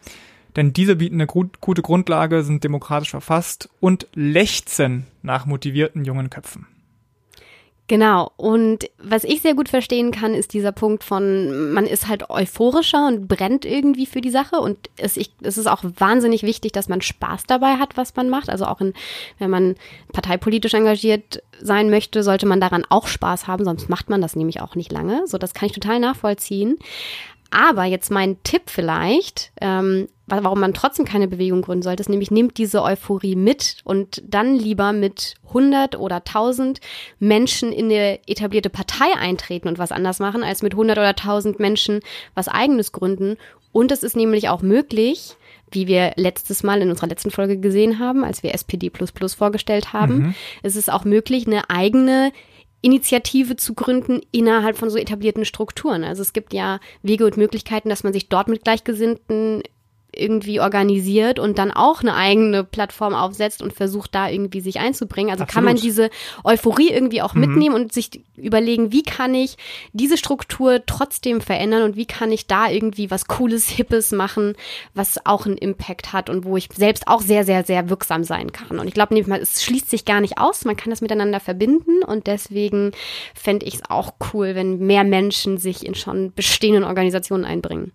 [0.55, 6.67] Denn diese bieten eine gute Grundlage, sind demokratisch verfasst und lechzen nach motivierten jungen Köpfen.
[7.87, 8.31] Genau.
[8.35, 13.05] Und was ich sehr gut verstehen kann, ist dieser Punkt von, man ist halt euphorischer
[13.05, 14.55] und brennt irgendwie für die Sache.
[14.55, 18.29] Und es, ich, es ist auch wahnsinnig wichtig, dass man Spaß dabei hat, was man
[18.29, 18.49] macht.
[18.49, 18.93] Also auch in,
[19.37, 19.75] wenn man
[20.13, 24.61] parteipolitisch engagiert sein möchte, sollte man daran auch Spaß haben, sonst macht man das nämlich
[24.61, 25.27] auch nicht lange.
[25.27, 26.77] So, das kann ich total nachvollziehen.
[27.51, 32.31] Aber jetzt mein Tipp vielleicht, ähm, warum man trotzdem keine Bewegung gründen sollte, ist nämlich,
[32.31, 36.79] nehmt diese Euphorie mit und dann lieber mit 100 oder 1000
[37.19, 41.59] Menschen in eine etablierte Partei eintreten und was anders machen, als mit 100 oder 1000
[41.59, 41.99] Menschen
[42.33, 43.37] was eigenes gründen.
[43.71, 45.35] Und es ist nämlich auch möglich,
[45.71, 48.91] wie wir letztes Mal in unserer letzten Folge gesehen haben, als wir SPD
[49.35, 50.17] vorgestellt haben.
[50.17, 50.35] Mhm.
[50.63, 52.31] Es ist auch möglich, eine eigene
[52.81, 56.03] Initiative zu gründen innerhalb von so etablierten Strukturen.
[56.03, 59.63] Also es gibt ja Wege und Möglichkeiten, dass man sich dort mit Gleichgesinnten
[60.15, 65.31] irgendwie organisiert und dann auch eine eigene Plattform aufsetzt und versucht da irgendwie sich einzubringen.
[65.31, 65.55] Also Absolut.
[65.55, 66.09] kann man diese
[66.43, 67.41] Euphorie irgendwie auch mhm.
[67.41, 69.57] mitnehmen und sich überlegen, wie kann ich
[69.93, 74.55] diese Struktur trotzdem verändern und wie kann ich da irgendwie was Cooles, Hippes machen,
[74.93, 78.51] was auch einen Impact hat und wo ich selbst auch sehr, sehr, sehr wirksam sein
[78.51, 78.79] kann.
[78.79, 82.27] Und ich glaube, es schließt sich gar nicht aus, man kann das miteinander verbinden und
[82.27, 82.91] deswegen
[83.33, 87.91] fände ich es auch cool, wenn mehr Menschen sich in schon bestehenden Organisationen einbringen.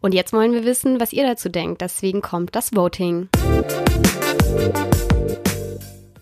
[0.00, 1.82] Und jetzt wollen wir wissen, was ihr dazu denkt.
[1.82, 3.28] Deswegen kommt das Voting.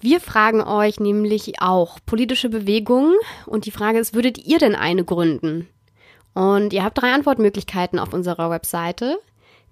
[0.01, 3.15] Wir fragen euch nämlich auch politische Bewegungen
[3.47, 5.69] und die Frage ist, würdet ihr denn eine gründen?
[6.35, 9.19] Und ihr habt drei Antwortmöglichkeiten auf unserer Webseite.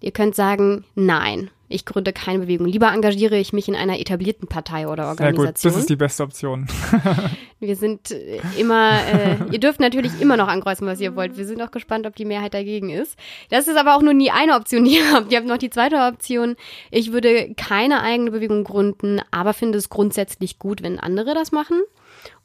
[0.00, 2.66] Ihr könnt sagen, nein, ich gründe keine Bewegung.
[2.66, 5.46] Lieber engagiere ich mich in einer etablierten Partei oder Organisation.
[5.46, 6.66] Sehr gut, das ist die beste Option.
[7.60, 11.36] wir sind äh, immer, äh, ihr dürft natürlich immer noch ankreuzen, was ihr wollt.
[11.36, 13.16] Wir sind auch gespannt, ob die Mehrheit dagegen ist.
[13.50, 15.32] Das ist aber auch nur nie eine Option, die ihr habt.
[15.32, 16.56] Ihr habt noch die zweite Option.
[16.90, 21.82] Ich würde keine eigene Bewegung gründen, aber finde es grundsätzlich gut, wenn andere das machen.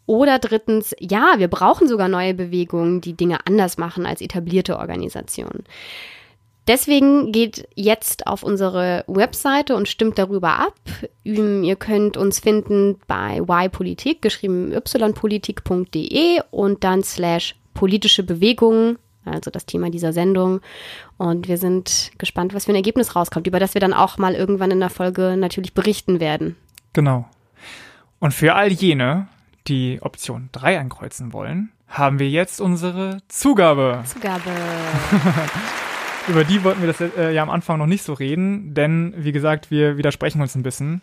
[0.07, 5.63] Oder drittens, ja, wir brauchen sogar neue Bewegungen, die Dinge anders machen als etablierte Organisationen.
[6.67, 10.75] Deswegen geht jetzt auf unsere Webseite und stimmt darüber ab.
[11.23, 19.65] Ihr könnt uns finden bei ypolitik, geschrieben ypolitik.de und dann slash politische Bewegungen, also das
[19.65, 20.61] Thema dieser Sendung.
[21.17, 24.35] Und wir sind gespannt, was für ein Ergebnis rauskommt, über das wir dann auch mal
[24.35, 26.55] irgendwann in der Folge natürlich berichten werden.
[26.93, 27.25] Genau.
[28.19, 29.27] Und für all jene,
[29.67, 34.03] die Option 3 ankreuzen wollen, haben wir jetzt unsere Zugabe.
[34.05, 34.51] Zugabe.
[36.27, 39.31] Über die wollten wir das äh, ja am Anfang noch nicht so reden, denn wie
[39.31, 41.01] gesagt, wir widersprechen uns ein bisschen.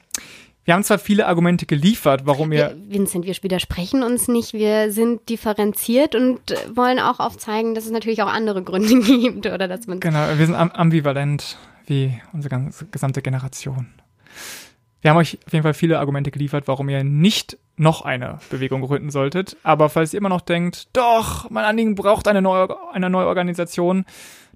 [0.65, 2.77] Wir haben zwar viele Argumente geliefert, warum ihr.
[2.89, 4.53] Vincent, wir widersprechen uns nicht.
[4.53, 6.41] Wir sind differenziert und
[6.75, 9.99] wollen auch aufzeigen, dass es natürlich auch andere Gründe gibt oder dass man.
[10.01, 11.57] Genau, wir sind ambivalent
[11.87, 13.87] wie unsere ganze, gesamte Generation.
[15.01, 18.83] Wir haben euch auf jeden Fall viele Argumente geliefert, warum ihr nicht noch eine Bewegung
[18.83, 19.57] gründen solltet.
[19.63, 24.05] Aber falls ihr immer noch denkt, doch, mein Anliegen braucht eine neue, eine neue Organisation,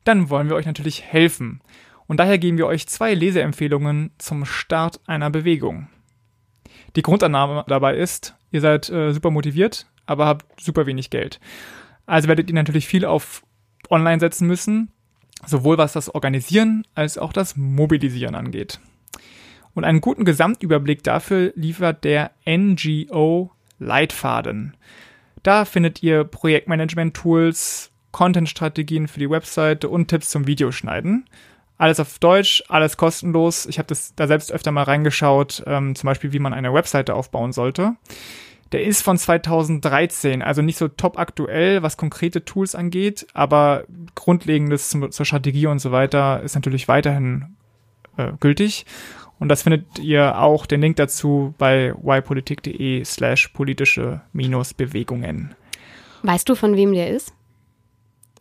[0.04, 1.60] dann wollen wir euch natürlich helfen.
[2.06, 5.88] Und daher geben wir euch zwei Leseempfehlungen zum Start einer Bewegung.
[6.96, 11.40] Die Grundannahme dabei ist, ihr seid äh, super motiviert, aber habt super wenig Geld.
[12.06, 13.42] Also werdet ihr natürlich viel auf
[13.88, 14.90] Online setzen müssen,
[15.46, 18.80] sowohl was das Organisieren als auch das Mobilisieren angeht.
[19.74, 24.76] Und einen guten Gesamtüberblick dafür liefert der NGO Leitfaden.
[25.42, 31.24] Da findet ihr Projektmanagement-Tools, Content-Strategien für die Webseite und Tipps zum Videoschneiden.
[31.78, 33.66] Alles auf Deutsch, alles kostenlos.
[33.66, 37.14] Ich habe das da selbst öfter mal reingeschaut, ähm, zum Beispiel, wie man eine Webseite
[37.14, 37.96] aufbauen sollte.
[38.70, 43.84] Der ist von 2013, also nicht so top aktuell, was konkrete Tools angeht, aber
[44.14, 47.56] Grundlegendes zum, zur Strategie und so weiter ist natürlich weiterhin
[48.16, 48.86] äh, gültig.
[49.38, 55.54] Und das findet ihr auch den Link dazu bei ypolitik.de slash politische Bewegungen.
[56.22, 57.34] Weißt du, von wem der ist?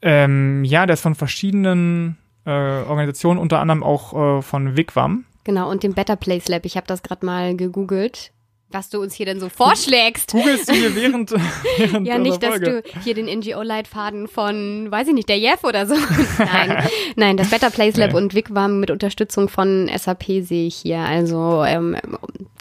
[0.02, 5.26] Ähm, ja, der ist von verschiedenen äh, Organisationen, unter anderem auch äh, von Wigwam.
[5.43, 6.66] Genau, und dem Better Place Lab.
[6.66, 8.32] Ich habe das gerade mal gegoogelt
[8.74, 10.32] was du uns hier denn so vorschlägst.
[10.32, 11.32] Googlest du hier während,
[11.78, 15.86] während Ja, nicht, dass du hier den NGO-Leitfaden von, weiß ich nicht, der Jeff oder
[15.86, 15.95] so.
[16.38, 18.18] Nein, nein, das Better Place Lab nee.
[18.18, 20.99] und Wigwam mit Unterstützung von SAP sehe ich hier.
[20.99, 21.97] Also ähm,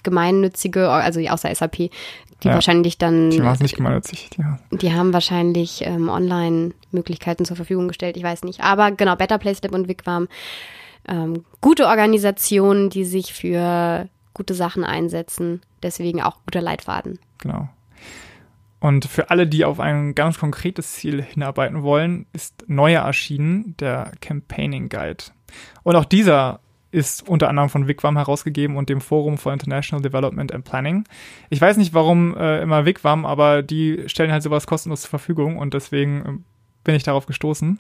[0.02, 1.90] gemeinnützige, also außer SAP,
[2.42, 2.54] die Ja.
[2.54, 4.30] wahrscheinlich dann, Die war es nicht gemeinnützig.
[4.38, 4.58] Ja.
[4.70, 8.60] die haben wahrscheinlich ähm, Online-Möglichkeiten zur Verfügung gestellt, ich weiß nicht.
[8.62, 10.28] Aber genau, Better Place Lab und Wigwam,
[11.08, 15.60] ähm, gute Organisationen, die sich für gute Sachen einsetzen.
[15.82, 17.18] Deswegen auch guter Leitfaden.
[17.38, 17.68] Genau.
[18.80, 24.12] Und für alle, die auf ein ganz konkretes Ziel hinarbeiten wollen, ist neu erschienen der
[24.22, 25.24] Campaigning Guide.
[25.82, 26.60] Und auch dieser
[26.92, 31.04] ist unter anderem von Wigwam herausgegeben und dem Forum for International Development and Planning.
[31.48, 35.56] Ich weiß nicht, warum äh, immer Wigwam, aber die stellen halt sowas kostenlos zur Verfügung
[35.56, 36.32] und deswegen äh,
[36.82, 37.78] bin ich darauf gestoßen.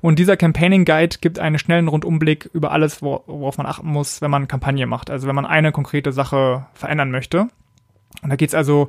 [0.00, 4.22] Und dieser Campaigning Guide gibt einen schnellen Rundumblick über alles, wor- worauf man achten muss,
[4.22, 5.10] wenn man Kampagne macht.
[5.10, 7.48] Also wenn man eine konkrete Sache verändern möchte.
[8.22, 8.88] Und da geht's also,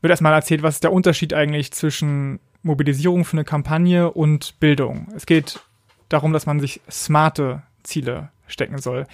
[0.00, 5.08] wird erstmal erzählt, was ist der Unterschied eigentlich zwischen Mobilisierung für eine Kampagne und Bildung.
[5.14, 5.60] Es geht
[6.08, 9.06] darum, dass man sich smarte Ziele stecken soll.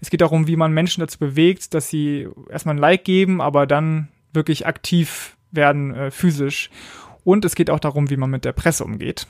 [0.00, 3.66] Es geht darum, wie man Menschen dazu bewegt, dass sie erstmal ein Like geben, aber
[3.66, 6.70] dann wirklich aktiv werden äh, physisch.
[7.24, 9.26] Und es geht auch darum, wie man mit der Presse umgeht.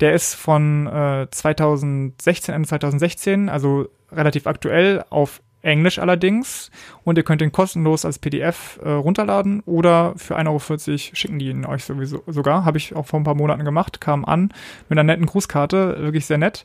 [0.00, 6.70] Der ist von äh, 2016, Ende 2016, also relativ aktuell, auf Englisch allerdings.
[7.04, 11.48] Und ihr könnt ihn kostenlos als PDF äh, runterladen oder für 1,40 Euro schicken die
[11.48, 12.64] ihn euch sowieso sogar.
[12.64, 14.52] Habe ich auch vor ein paar Monaten gemacht, kam an
[14.88, 16.64] mit einer netten Grußkarte, wirklich sehr nett.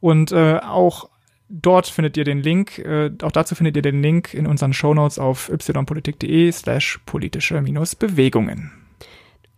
[0.00, 1.10] Und äh, auch
[1.48, 5.18] dort findet ihr den Link, äh, auch dazu findet ihr den Link in unseren Shownotes
[5.18, 8.72] auf ypolitik.de slash politische-bewegungen.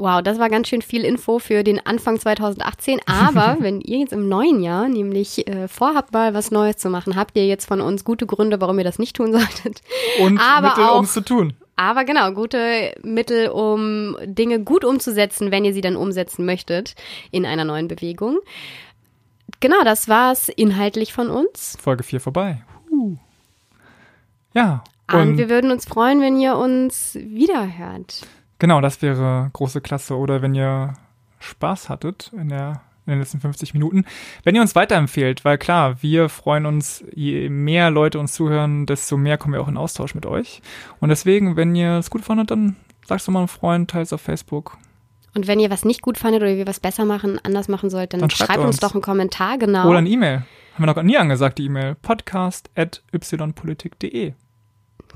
[0.01, 3.01] Wow, das war ganz schön viel Info für den Anfang 2018.
[3.05, 7.17] Aber wenn ihr jetzt im neuen Jahr nämlich äh, vorhabt, mal was Neues zu machen,
[7.17, 9.83] habt ihr jetzt von uns gute Gründe, warum ihr das nicht tun solltet.
[10.23, 11.53] Und Aber Mittel, um es zu tun.
[11.77, 16.95] Aber genau, gute Mittel, um Dinge gut umzusetzen, wenn ihr sie dann umsetzen möchtet
[17.31, 18.39] in einer neuen Bewegung.
[19.61, 21.77] Genau, das war's inhaltlich von uns.
[21.81, 22.63] Folge 4 vorbei.
[24.55, 24.83] Ja,
[25.13, 28.27] Und und wir würden uns freuen, wenn ihr uns wiederhört.
[28.59, 30.17] genau, das wäre große Klasse.
[30.17, 30.95] Oder wenn ihr
[31.39, 34.05] Spaß hattet in, der, in den letzten 50 Minuten.
[34.45, 39.17] Wenn ihr uns weiterempfehlt, weil klar, wir freuen uns, je mehr Leute uns zuhören, desto
[39.17, 40.61] mehr kommen wir auch in Austausch mit euch.
[41.01, 44.21] Und deswegen, wenn ihr es gut fandet, dann sag's doch mal einem Freund, teils auf
[44.21, 44.77] Facebook.
[45.35, 48.13] Und wenn ihr was nicht gut fandet oder wir was besser machen, anders machen sollt,
[48.13, 48.81] dann, Dann schreibt schreibt uns uns.
[48.81, 49.89] doch einen Kommentar, genau.
[49.89, 50.45] Oder eine E-Mail.
[50.75, 51.95] Haben wir noch nie angesagt, die E-Mail.
[51.97, 54.33] podcast at ypolitik.de.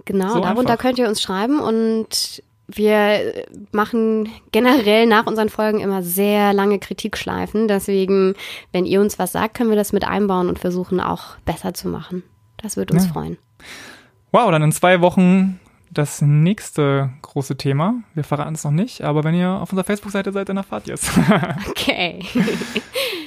[0.05, 0.83] Genau, So darunter einfach.
[0.83, 7.69] könnt ihr uns schreiben und wir machen generell nach unseren Folgen immer sehr lange Kritikschleifen.
[7.69, 8.35] Deswegen,
[8.73, 11.89] wenn ihr uns was sagt, können wir das mit einbauen und versuchen auch besser zu
[11.89, 12.23] machen.
[12.57, 13.13] Das würde uns Ja.
[13.13, 13.37] freuen.
[14.33, 15.61] Wow, dann in zwei Wochen
[15.95, 17.95] das nächste große Thema.
[18.15, 20.95] Wir verraten es noch nicht, aber wenn ihr auf unserer Facebook-Seite seid, dann erfahrt ihr
[20.95, 21.09] es.
[21.69, 22.25] okay.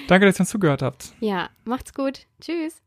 [0.08, 1.14] Danke, dass ihr uns zugehört habt.
[1.20, 2.28] Ja, macht's gut.
[2.40, 2.82] Tschüss.